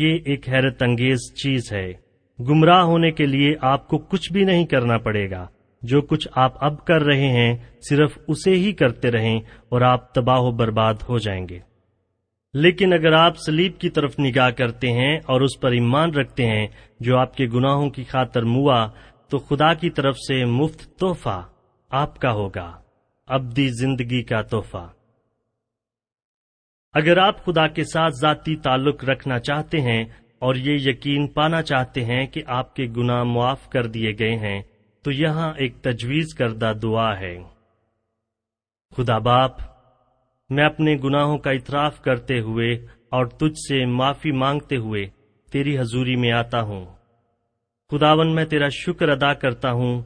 یہ 0.03 0.18
ایک 0.31 0.48
حیرت 0.48 0.83
انگیز 0.83 1.33
چیز 1.42 1.72
ہے 1.72 1.87
گمراہ 2.48 2.83
ہونے 2.92 3.11
کے 3.11 3.27
لیے 3.27 3.55
آپ 3.70 3.88
کو 3.88 3.98
کچھ 4.11 4.33
بھی 4.33 4.44
نہیں 4.44 4.66
کرنا 4.74 4.98
پڑے 5.09 5.29
گا 5.31 5.46
جو 5.92 6.01
کچھ 6.11 6.29
آپ 6.44 6.64
اب 6.64 6.85
کر 6.87 7.03
رہے 7.05 7.29
ہیں 7.38 7.55
صرف 7.88 8.18
اسے 8.29 8.55
ہی 8.55 8.72
کرتے 8.85 9.11
رہیں 9.11 9.38
اور 9.68 9.81
آپ 9.92 10.12
تباہ 10.14 10.40
و 10.40 10.51
برباد 10.62 11.03
ہو 11.09 11.18
جائیں 11.27 11.46
گے 11.48 11.59
لیکن 12.54 12.92
اگر 12.92 13.12
آپ 13.12 13.38
سلیب 13.46 13.78
کی 13.80 13.88
طرف 13.96 14.18
نگاہ 14.18 14.50
کرتے 14.58 14.92
ہیں 14.92 15.16
اور 15.32 15.40
اس 15.46 15.58
پر 15.61 15.72
ایمان 15.72 16.14
رکھتے 16.14 16.46
ہیں 16.46 16.66
جو 17.06 17.16
آپ 17.18 17.37
کے 17.37 17.46
گناہوں 17.54 17.88
کی 17.96 18.04
خاطر 18.11 18.42
موا 18.52 18.87
تو 19.30 19.38
خدا 19.48 19.72
کی 19.80 19.90
طرف 19.96 20.16
سے 20.26 20.44
مفت 20.58 20.82
تحفہ 21.00 21.42
آپ 22.02 22.18
کا 22.20 22.30
ہوگا 22.38 22.70
ابدی 23.37 23.68
زندگی 23.80 24.22
کا 24.30 24.40
تحفہ 24.50 24.87
اگر 26.98 27.18
آپ 27.26 27.44
خدا 27.44 27.66
کے 27.78 27.84
ساتھ 27.92 28.14
ذاتی 28.20 28.56
تعلق 28.64 29.04
رکھنا 29.11 29.38
چاہتے 29.50 29.80
ہیں 29.90 30.02
اور 30.46 30.54
یہ 30.66 30.88
یقین 30.88 31.26
پانا 31.32 31.62
چاہتے 31.72 32.04
ہیں 32.04 32.24
کہ 32.34 32.42
آپ 32.56 32.74
کے 32.76 32.87
گناہ 32.96 33.22
معاف 33.37 33.68
کر 33.70 33.87
دیے 33.96 34.12
گئے 34.18 34.37
ہیں 34.46 34.61
تو 35.04 35.11
یہاں 35.12 35.52
ایک 35.64 35.80
تجویز 35.82 36.34
کردہ 36.38 36.72
دعا 36.82 37.11
ہے 37.20 37.37
خدا 38.96 39.18
باپ 39.30 39.61
میں 40.56 40.64
اپنے 40.64 40.94
گناہوں 41.04 41.38
کا 41.46 41.50
اطراف 41.50 42.00
کرتے 42.02 42.38
ہوئے 42.40 42.70
اور 43.16 43.26
تجھ 43.40 43.58
سے 43.68 43.84
معافی 43.96 44.30
مانگتے 44.42 44.76
ہوئے 44.84 45.04
تیری 45.52 45.78
حضوری 45.78 46.14
میں 46.22 46.30
آتا 46.32 46.61
ہوں 46.68 46.84
خداون 47.92 48.34
میں 48.34 48.44
تیرا 48.52 48.68
شکر 48.76 49.08
ادا 49.08 49.32
کرتا 49.42 49.72
ہوں 49.80 50.00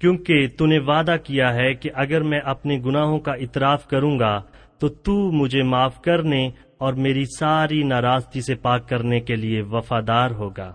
کیونکہ 0.00 0.66
نے 0.68 0.78
وعدہ 0.86 1.14
کیا 1.24 1.52
ہے 1.54 1.72
کہ 1.82 1.90
اگر 2.04 2.22
میں 2.32 2.38
اپنے 2.54 2.78
گناہوں 2.86 3.18
کا 3.28 3.32
اطراف 3.46 3.86
کروں 3.88 4.18
گا 4.18 4.32
تو 4.80 5.12
مجھے 5.32 5.62
معاف 5.68 6.00
کرنے 6.04 6.48
اور 6.86 6.92
میری 7.04 7.24
ساری 7.38 7.82
ناراضگی 7.92 8.40
سے 8.46 8.54
پاک 8.66 8.88
کرنے 8.88 9.20
کے 9.30 9.36
لیے 9.36 9.62
وفادار 9.76 10.30
ہوگا 10.40 10.72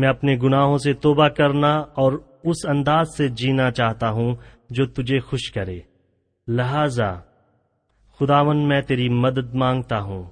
میں 0.00 0.08
اپنے 0.08 0.36
گناہوں 0.42 0.78
سے 0.84 0.92
توبہ 1.06 1.28
کرنا 1.42 1.74
اور 2.02 2.12
اس 2.52 2.64
انداز 2.70 3.16
سے 3.16 3.28
جینا 3.42 3.70
چاہتا 3.80 4.10
ہوں 4.20 4.34
جو 4.78 4.86
تجھے 4.98 5.18
خوش 5.30 5.50
کرے 5.54 5.78
لہذا 6.56 7.12
خداون 8.22 8.56
میں 8.68 8.80
تیری 8.88 9.08
مدد 9.22 9.54
مانگتا 9.60 9.98
ہوں 10.00 10.22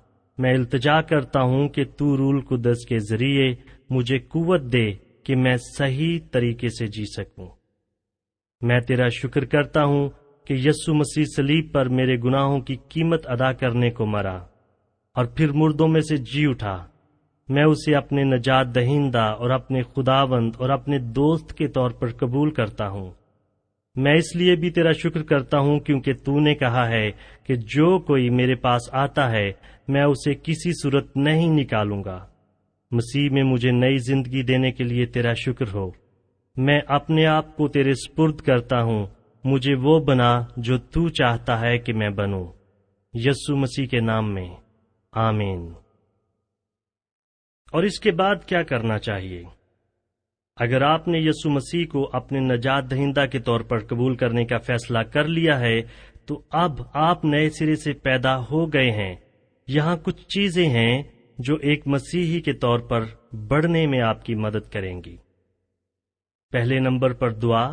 میں 0.42 0.52
التجا 0.54 1.00
کرتا 1.12 1.40
ہوں 1.52 1.68
کہ 1.76 1.84
تو 1.98 2.16
رول 2.16 2.40
قدس 2.48 2.84
کے 2.88 2.98
ذریعے 3.08 3.48
مجھے 3.94 4.18
قوت 4.34 4.70
دے 4.72 4.84
کہ 5.26 5.36
میں 5.44 5.56
صحیح 5.66 6.18
طریقے 6.32 6.68
سے 6.78 6.86
جی 6.96 7.04
سکوں 7.14 7.46
میں 8.68 8.78
تیرا 8.88 9.08
شکر 9.18 9.44
کرتا 9.54 9.84
ہوں 9.92 10.08
کہ 10.46 10.54
یسو 10.66 10.94
مسیح 11.00 11.24
سلیب 11.34 11.72
پر 11.72 11.88
میرے 11.98 12.16
گناہوں 12.24 12.60
کی 12.68 12.76
قیمت 12.94 13.26
ادا 13.36 13.52
کرنے 13.64 13.90
کو 13.98 14.06
مرا 14.14 14.36
اور 15.18 15.24
پھر 15.36 15.52
مردوں 15.62 15.88
میں 15.94 16.00
سے 16.10 16.16
جی 16.32 16.46
اٹھا 16.50 16.76
میں 17.54 17.64
اسے 17.72 17.94
اپنے 17.96 18.24
نجات 18.36 18.74
دہندہ 18.74 19.26
اور 19.38 19.50
اپنے 19.60 19.82
خداوند 19.96 20.52
اور 20.60 20.68
اپنے 20.78 20.98
دوست 21.20 21.52
کے 21.58 21.68
طور 21.78 22.00
پر 22.00 22.12
قبول 22.20 22.50
کرتا 22.60 22.88
ہوں 22.88 23.10
میں 24.02 24.12
اس 24.16 24.34
لیے 24.36 24.54
بھی 24.56 24.70
تیرا 24.70 24.92
شکر 25.02 25.22
کرتا 25.30 25.58
ہوں 25.66 25.78
کیونکہ 25.86 26.12
نے 26.44 26.54
کہا 26.54 26.86
ہے 26.88 27.08
کہ 27.46 27.54
جو 27.74 27.98
کوئی 28.06 28.28
میرے 28.30 28.54
پاس 28.66 28.88
آتا 29.04 29.30
ہے 29.30 29.50
میں 29.92 30.02
اسے 30.02 30.34
کسی 30.42 30.72
صورت 30.82 31.16
نہیں 31.16 31.50
نکالوں 31.60 32.02
گا 32.04 32.18
مسیح 32.96 33.28
میں 33.32 33.42
مجھے 33.50 33.70
نئی 33.78 33.96
زندگی 34.08 34.42
دینے 34.42 34.70
کے 34.72 34.84
لیے 34.84 35.06
تیرا 35.16 35.32
شکر 35.44 35.72
ہو 35.74 35.90
میں 36.66 36.80
اپنے 36.98 37.26
آپ 37.26 37.56
کو 37.56 37.68
تیرے 37.76 37.94
سپرد 38.06 38.40
کرتا 38.46 38.82
ہوں 38.82 39.04
مجھے 39.44 39.74
وہ 39.82 39.98
بنا 40.06 40.32
جو 40.68 40.78
چاہتا 41.16 41.60
ہے 41.60 41.76
کہ 41.78 41.92
میں 42.02 42.10
بنوں 42.22 42.44
یسو 43.26 43.56
مسیح 43.60 43.86
کے 43.90 44.00
نام 44.00 44.32
میں 44.34 44.48
آمین 45.26 45.68
اور 47.74 47.82
اس 47.82 47.98
کے 48.00 48.10
بعد 48.20 48.44
کیا 48.48 48.62
کرنا 48.68 48.98
چاہیے 48.98 49.42
اگر 50.64 50.82
آپ 50.82 51.06
نے 51.08 51.18
یسو 51.18 51.50
مسیح 51.50 51.84
کو 51.92 52.00
اپنے 52.16 52.40
نجات 52.46 52.88
دہندہ 52.90 53.24
کے 53.32 53.38
طور 53.44 53.60
پر 53.68 53.84
قبول 53.88 54.16
کرنے 54.22 54.44
کا 54.46 54.56
فیصلہ 54.66 54.98
کر 55.12 55.28
لیا 55.36 55.58
ہے 55.60 55.74
تو 56.28 56.40
اب 56.62 56.80
آپ 57.02 57.24
نئے 57.24 57.48
سرے 57.58 57.76
سے 57.84 57.92
پیدا 58.08 58.36
ہو 58.50 58.64
گئے 58.72 58.90
ہیں 58.98 59.14
یہاں 59.76 59.96
کچھ 60.04 60.20
چیزیں 60.34 60.66
ہیں 60.74 61.02
جو 61.48 61.54
ایک 61.72 61.86
مسیحی 61.94 62.40
کے 62.48 62.52
طور 62.64 62.78
پر 62.90 63.04
بڑھنے 63.50 63.86
میں 63.92 64.00
آپ 64.08 64.24
کی 64.24 64.34
مدد 64.46 64.70
کریں 64.72 64.92
گی 65.06 65.16
پہلے 66.52 66.78
نمبر 66.88 67.12
پر 67.22 67.32
دعا 67.44 67.64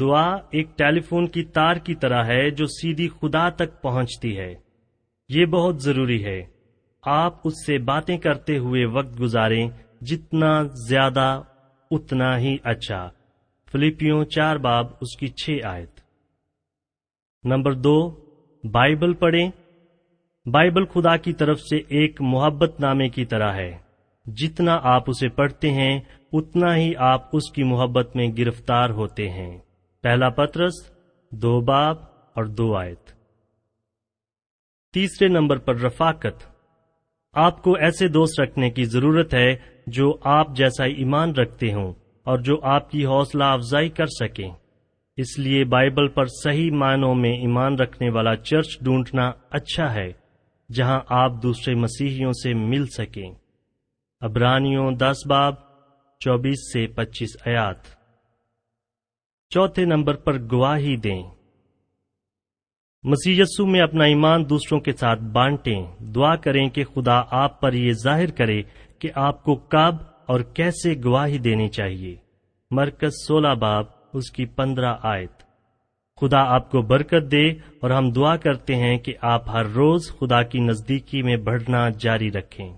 دعا 0.00 0.24
ایک 0.58 0.76
ٹیلی 0.78 1.00
فون 1.08 1.26
کی 1.38 1.44
تار 1.58 1.76
کی 1.86 1.94
طرح 2.02 2.24
ہے 2.32 2.48
جو 2.60 2.66
سیدھی 2.80 3.08
خدا 3.20 3.48
تک 3.62 3.80
پہنچتی 3.82 4.36
ہے 4.38 4.52
یہ 5.38 5.46
بہت 5.56 5.82
ضروری 5.82 6.24
ہے 6.24 6.40
آپ 7.16 7.40
اس 7.48 7.64
سے 7.66 7.78
باتیں 7.90 8.16
کرتے 8.28 8.58
ہوئے 8.66 8.84
وقت 8.98 9.18
گزاریں 9.20 9.66
جتنا 10.10 10.52
زیادہ 10.88 11.26
اتنا 11.92 12.36
ہی 12.38 12.56
اچھا 12.72 13.08
فلپیوں 13.72 14.24
چار 14.34 14.56
باب 14.66 14.86
اس 15.02 15.16
کی 15.20 15.28
چھ 15.42 15.60
آیت 15.70 16.00
نمبر 17.52 17.72
دو 17.86 17.94
بائبل 18.72 19.12
پڑھیں 19.22 19.48
بائبل 20.52 20.84
خدا 20.92 21.16
کی 21.24 21.32
طرف 21.40 21.60
سے 21.60 21.76
ایک 21.98 22.20
محبت 22.32 22.80
نامے 22.80 23.08
کی 23.10 23.24
طرح 23.26 23.52
ہے 23.54 23.72
جتنا 24.40 24.78
آپ 24.94 25.10
اسے 25.10 25.28
پڑھتے 25.38 25.70
ہیں 25.72 25.98
اتنا 26.38 26.74
ہی 26.76 26.92
آپ 27.10 27.36
اس 27.36 27.50
کی 27.54 27.62
محبت 27.72 28.16
میں 28.16 28.28
گرفتار 28.38 28.90
ہوتے 29.00 29.28
ہیں 29.30 29.56
پہلا 30.02 30.28
پترس 30.38 30.82
دو 31.42 31.60
باب 31.72 31.96
اور 32.36 32.44
دو 32.60 32.74
آیت 32.76 33.10
تیسرے 34.94 35.28
نمبر 35.28 35.58
پر 35.68 35.76
رفاقت 35.82 36.44
آپ 37.46 37.62
کو 37.62 37.72
ایسے 37.86 38.08
دوست 38.16 38.40
رکھنے 38.40 38.70
کی 38.70 38.84
ضرورت 38.92 39.34
ہے 39.34 39.54
جو 39.92 40.12
آپ 40.34 40.54
جیسا 40.56 40.84
ایمان 40.98 41.32
رکھتے 41.34 41.72
ہوں 41.72 41.92
اور 42.30 42.38
جو 42.42 42.58
آپ 42.74 42.90
کی 42.90 43.04
حوصلہ 43.06 43.44
افزائی 43.54 43.88
کر 43.96 44.06
سکیں 44.20 44.50
اس 45.22 45.38
لیے 45.38 45.64
بائبل 45.72 46.08
پر 46.14 46.26
صحیح 46.42 46.70
معنوں 46.76 47.14
میں 47.14 47.32
ایمان 47.38 47.74
رکھنے 47.78 48.08
والا 48.10 48.34
چرچ 48.36 48.78
ڈھونڈنا 48.84 49.30
اچھا 49.58 49.92
ہے 49.94 50.10
جہاں 50.74 51.00
آپ 51.16 51.42
دوسرے 51.42 51.74
مسیحیوں 51.74 52.32
سے 52.42 52.54
مل 52.68 52.86
سکیں 52.96 53.30
ابرانیوں 54.28 54.90
دس 54.98 55.26
باب 55.28 55.54
چوبیس 56.20 56.72
سے 56.72 56.86
پچیس 56.96 57.36
آیات 57.46 57.84
چوتھے 59.54 59.84
نمبر 59.84 60.16
پر 60.26 60.40
گواہی 60.52 60.96
دیں 61.06 61.22
یسو 63.38 63.64
میں 63.70 63.80
اپنا 63.82 64.04
ایمان 64.10 64.48
دوسروں 64.50 64.78
کے 64.80 64.92
ساتھ 65.00 65.22
بانٹیں 65.32 65.82
دعا 66.14 66.34
کریں 66.44 66.68
کہ 66.74 66.84
خدا 66.94 67.20
آپ 67.40 67.60
پر 67.60 67.72
یہ 67.72 67.92
ظاہر 68.02 68.30
کرے 68.38 68.60
کہ 69.04 69.10
آپ 69.20 69.42
کو 69.44 69.54
کب 69.72 69.94
اور 70.32 70.40
کیسے 70.56 70.92
گواہی 71.04 71.38
دینی 71.46 71.66
چاہیے 71.78 72.14
مرکز 72.76 73.12
سولہ 73.26 73.48
باب 73.60 73.86
اس 74.18 74.30
کی 74.36 74.44
پندرہ 74.60 74.94
آیت 75.10 75.42
خدا 76.20 76.40
آپ 76.54 76.70
کو 76.70 76.82
برکت 76.92 77.30
دے 77.32 77.44
اور 77.48 77.90
ہم 77.96 78.10
دعا 78.16 78.34
کرتے 78.46 78.76
ہیں 78.84 78.96
کہ 79.08 79.14
آپ 79.34 79.50
ہر 79.54 79.66
روز 79.74 80.10
خدا 80.20 80.42
کی 80.52 80.60
نزدیکی 80.70 81.22
میں 81.28 81.36
بڑھنا 81.50 81.88
جاری 82.04 82.30
رکھیں 82.38 82.68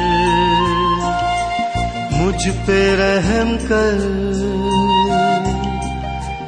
مجھ 2.18 2.48
پہ 2.66 2.78
رحم 3.00 3.50
کر 3.68 3.98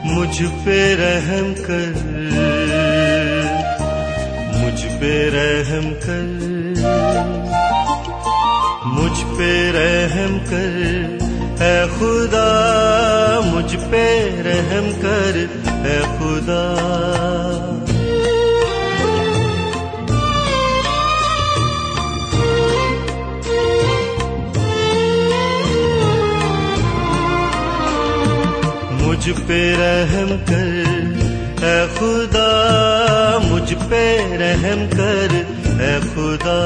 مجھ 0.04 0.42
پہ 0.64 0.78
رحم 1.00 1.52
کر 1.66 1.98
مجھ 4.60 4.84
پہ 5.00 5.12
رحم 5.34 5.92
کر 6.06 6.24
مجھ 8.98 9.24
پہ 9.38 9.50
رحم 9.78 10.38
کر 10.50 10.78
اے 11.64 11.74
خدا 11.98 12.46
مجھ 13.52 13.76
پہ 13.90 14.06
رحم 14.48 14.90
کر 15.02 15.36
اے 15.88 15.98
خدا 16.18 16.64
مجھ 29.28 29.40
پہ 29.46 29.60
رحم 29.78 30.28
کر 30.50 31.64
اے 31.66 31.72
خدا 31.94 32.44
مجھ 33.50 33.74
پہ 33.88 33.98
رحم 34.40 34.84
کر 34.96 35.34
اے 35.84 35.90
خدا 36.14 36.56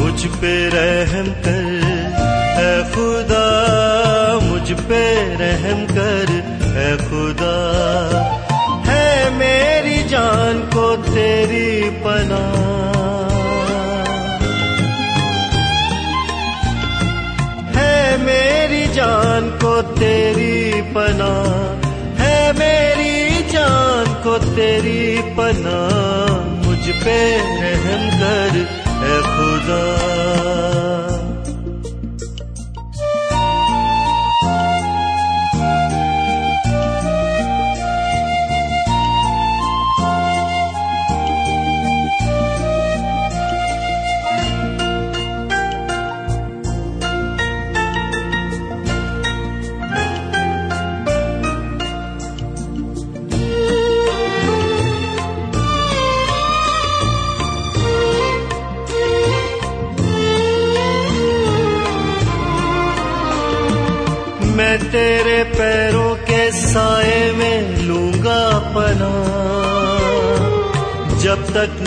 مجھ 0.00 0.26
پہ 0.40 0.52
رحم 0.72 1.26
کر 1.44 1.98
اے 2.60 2.72
خدا 2.92 3.44
مجھ 4.50 4.72
پہ 4.88 5.02
رحم 5.40 5.84
کر 5.94 6.32
اے 6.78 6.90
خدا 7.10 7.52
ہے 8.86 9.28
میری 9.36 10.02
جان 10.08 10.60
کو 10.72 10.86
تیری 11.14 11.90
پناہ 12.02 13.28
ہے 17.76 18.16
میری 18.24 18.84
جان 18.94 19.50
کو 19.60 19.80
تیری 19.98 20.35
پنا 20.96 21.30
ہے 22.18 22.36
میری 22.58 23.42
جان 23.50 24.06
کو 24.22 24.36
تیری 24.54 25.20
پنا 25.36 25.76
مجھ 26.66 26.90
پہ 27.04 27.18
رحم 27.60 28.08
کر 28.20 28.56
اے 29.04 29.20
خدا 29.24 29.82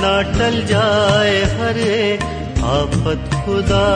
نہ 0.02 0.22
ٹل 0.38 0.60
جائے 0.68 1.44
ہر 1.60 1.78
آفت 2.72 3.32
خدا 3.46 3.88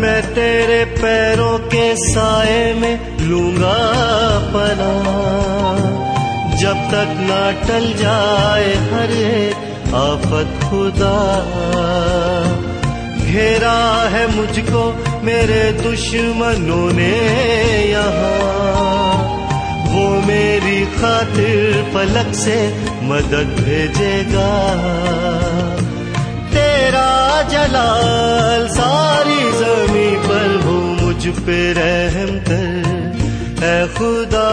میں 0.00 0.20
تیرے 0.34 0.84
پیروں 1.00 1.56
کے 1.70 1.90
سائے 2.12 2.72
میں 2.80 2.96
لوں 3.28 3.50
گا 3.60 3.72
پنا 4.52 4.92
جب 6.60 6.76
تک 6.90 7.12
نہ 7.20 7.40
ٹل 7.66 7.90
جائے 7.98 8.74
ہر 8.90 9.12
آفت 10.00 10.60
خدا 10.70 11.20
گھیرا 13.26 13.78
ہے 14.12 14.26
مجھ 14.34 14.60
کو 14.72 14.90
میرے 15.22 15.60
دشمنوں 15.84 16.88
نے 16.96 17.12
یہاں 17.90 19.09
خاطر 20.98 21.72
پلک 21.94 22.34
سے 22.34 22.56
مدد 23.10 23.58
بھیجے 23.64 24.14
گا 24.32 24.54
تیرا 26.52 27.10
جلال 27.50 28.66
ساری 28.76 29.38
زمین 29.58 30.16
پر 30.28 30.56
ہو 30.64 30.78
مجھ 31.02 31.28
پہ 31.44 31.58
رحم 31.78 32.36
کر 32.48 33.64
اے 33.66 33.78
خدا 33.98 34.48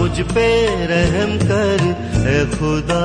مجھ 0.00 0.20
پہ 0.34 0.48
رحم 0.90 1.38
کر 1.48 1.86
اے 2.28 2.40
خدا 2.58 3.04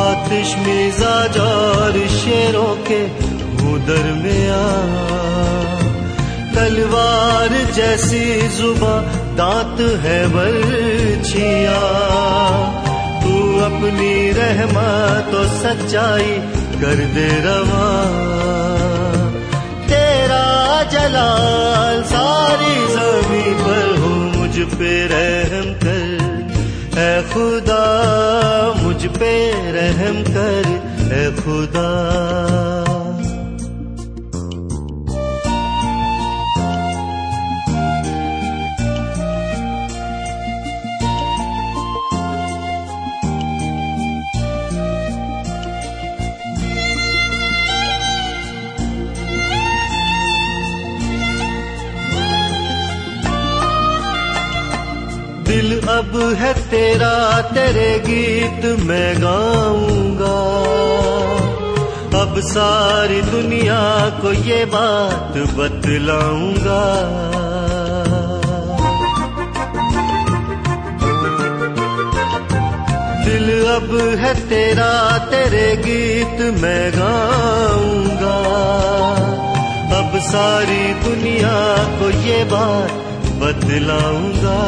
آتش 0.07 0.57
میزا 0.67 1.17
جار 1.35 2.07
شیروں 2.23 2.75
کے 2.89 3.05
ادھر 3.75 4.13
میں 4.23 4.49
آ 4.59 5.31
تلوار 6.77 7.51
جیسی 7.75 8.25
صبح 8.57 9.01
دانت 9.39 9.81
ہے 10.05 10.23
برجیاں 10.33 11.73
تو 13.25 13.35
اپنی 13.65 14.13
رحمت 14.37 15.35
و 15.35 15.43
سچائی 15.63 16.39
کر 16.81 17.01
دے 17.17 17.29
رواں 17.45 18.07
تیرا 19.89 20.49
جلال 20.93 22.03
ساری 22.13 22.75
زمین 22.95 23.59
پر 23.65 23.95
ہو 24.03 24.13
مجھ 24.37 24.61
پہ 24.79 24.95
رحم 25.13 25.73
کر 25.83 27.01
اے 27.01 27.13
خدا 27.33 27.83
مجھ 28.83 29.07
پہ 29.19 29.35
رحم 29.79 30.23
کر 30.35 30.63
اے 31.17 31.27
خدا 31.45 31.89
دل 55.53 55.73
اب 55.91 56.15
ہے 56.41 56.51
تیرا 56.71 57.17
تیرے 57.55 57.89
گیت 58.07 58.65
میں 58.87 59.13
گاؤں 59.23 60.15
گا 60.19 60.39
اب 62.21 62.39
ساری 62.51 63.21
دنیا 63.33 63.83
کو 64.21 64.33
یہ 64.45 64.65
بات 64.73 65.37
بتلاؤں 65.57 66.53
گا 66.65 66.87
دل 73.27 73.53
اب 73.75 73.95
ہے 74.23 74.33
تیرا 74.49 74.93
تیرے 75.31 75.69
گیت 75.85 76.41
میں 76.63 76.91
گاؤں 76.99 78.05
گا 78.23 78.37
اب 79.99 80.19
ساری 80.31 80.93
دنیا 81.05 81.65
کو 81.99 82.11
یہ 82.25 82.45
بات 82.51 83.01
بدلاؤں 83.43 84.29
گا 84.43 84.59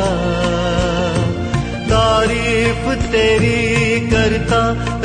تعریف 1.89 2.89
تیری 3.11 4.01
کرتا 4.11 4.59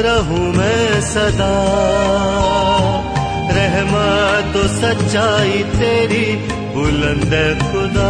رہوں 0.04 0.48
میں 0.58 1.00
صدا 1.12 1.54
رحمت 3.58 4.56
و 4.56 4.66
سچائی 4.80 5.64
تیری 5.78 6.24
بلند 6.74 7.34
خدا 7.74 8.10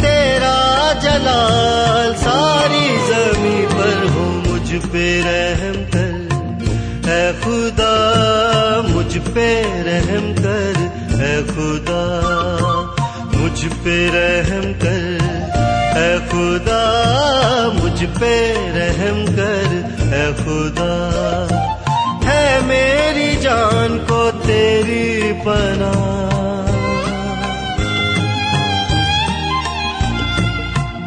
تیرا 0.00 0.58
جلال 1.02 2.14
ساری 2.24 2.88
زمین 3.08 3.66
پر 3.78 4.02
ہو 4.14 4.28
مجھ 4.46 4.76
پہ 4.90 5.06
رحم 5.26 5.82
کر 5.92 7.10
اے 7.10 7.22
خدا 7.44 7.94
مجھ 8.94 9.18
پہ 9.34 9.50
رحم 9.92 10.32
کر 10.42 11.20
اے 11.24 11.36
خدا 11.54 12.68
مجھ 13.62 13.72
پہ 13.82 13.94
رحم 14.14 14.70
کر 14.80 15.56
اے 16.00 16.14
خدا 16.28 16.80
مجھ 17.74 18.04
پہ 18.20 18.30
رحم 18.76 19.18
کر 19.36 19.74
اے 20.16 20.22
خدا 20.38 20.94
ہے 22.24 22.58
میری 22.66 23.34
جان 23.42 23.98
کو 24.08 24.20
تیری 24.46 25.32
پناہ 25.44 26.38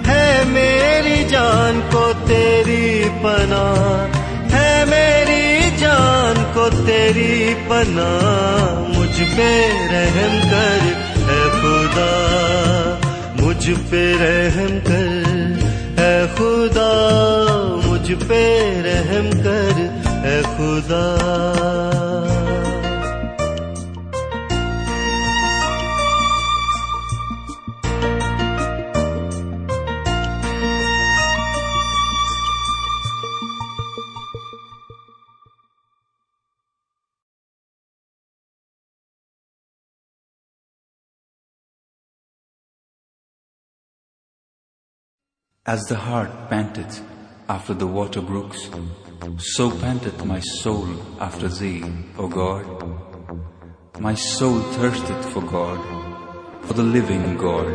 ہے 0.08 0.44
میری 0.52 1.24
جان 1.32 1.80
کو 1.92 2.06
تیری 2.28 3.04
پناہ 3.22 4.54
ہے 4.54 4.74
میری 4.90 5.70
جان 5.80 6.44
کو 6.54 6.70
تیری 6.86 7.54
پناہ 7.68 8.80
مجھ 8.98 9.22
پہ 9.36 9.52
رحم 9.92 10.38
کر 10.52 11.03
خدا 11.94 13.34
مجھ 13.42 13.70
پہ 13.90 14.02
رحم 14.22 14.78
کر 14.88 15.10
اے 16.02 16.14
خدا 16.38 16.90
مجھ 17.86 18.12
پہ 18.28 18.42
رحم 18.86 19.30
کر 19.44 19.82
اے 20.28 20.40
خدا 20.58 21.10
As 45.66 45.86
the 45.86 45.96
heart 45.96 46.50
panteth 46.50 47.02
after 47.48 47.74
the 47.74 47.88
water 47.88 48.20
brooks, 48.20 48.68
so 49.38 49.72
panteth 49.72 50.26
my 50.26 50.42
soul 50.42 50.86
after 51.22 51.48
Thee, 51.48 51.82
O 52.18 52.28
God. 52.28 52.68
My 53.98 54.14
soul 54.14 54.60
thirsteth 54.76 55.24
for 55.32 55.42
God, 55.42 55.80
for 56.66 56.74
the 56.74 56.84
living 56.84 57.38
God. 57.38 57.72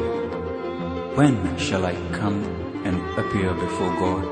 When 1.17 1.57
shall 1.57 1.87
I 1.87 1.95
come 2.13 2.45
and 2.85 3.01
appear 3.17 3.55
before 3.55 3.95
God? 3.97 4.27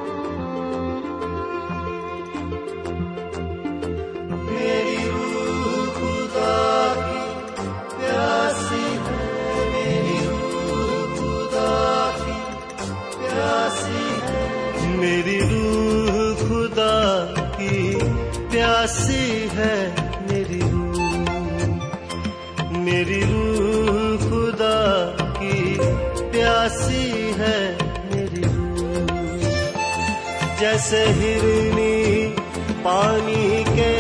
پانی 32.85 33.63
کے 33.75 33.95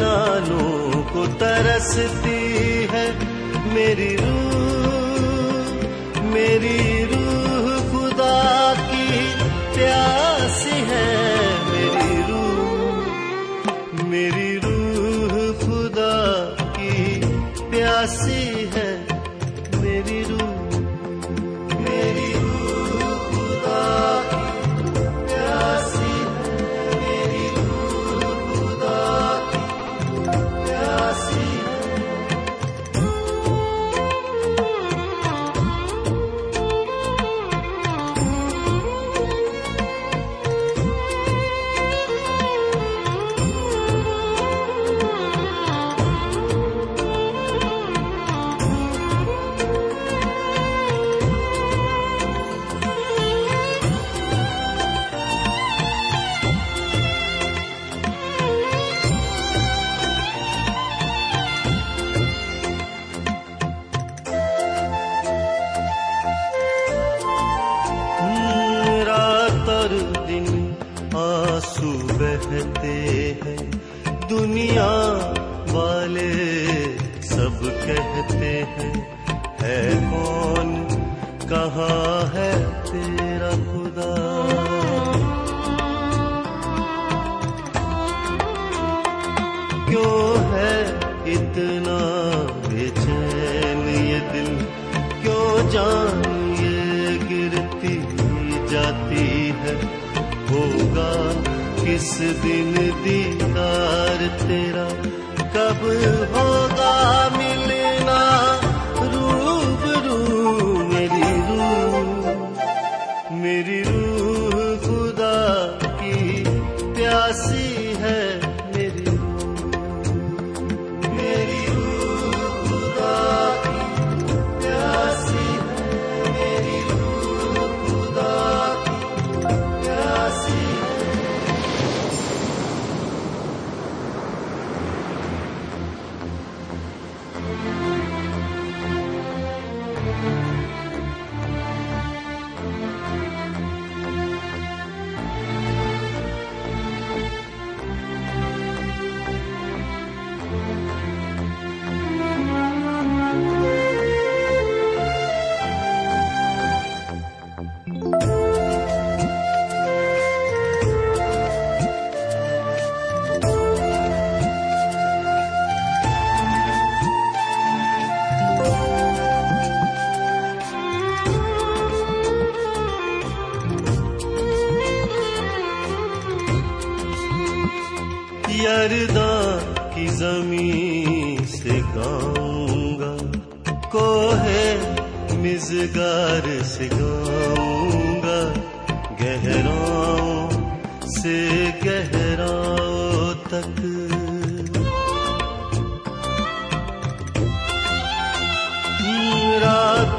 نالوں 0.00 1.02
کو 1.12 1.24
ترستی 1.38 2.86
ہے 2.92 3.06
میری 3.74 4.16
روح 4.22 6.24
میری 6.32 6.86
روح 7.12 7.68
خدا 7.90 8.72
کی 8.90 9.20
پیاسی 9.74 10.80
ہے 10.90 11.04
میری 11.70 12.22
روح 12.28 14.04
میری 14.10 14.52
روح 14.62 15.52
خدا 15.64 16.18
کی 16.76 17.20
پیاسی 17.70 18.45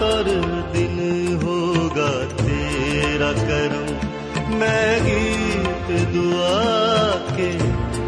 دن 0.01 1.37
ہوگا 1.43 2.09
تیرا 2.37 3.31
کروں 3.47 3.87
میں 4.59 4.99
گیت 5.05 5.91
دعا 6.13 7.11
کے 7.35 7.51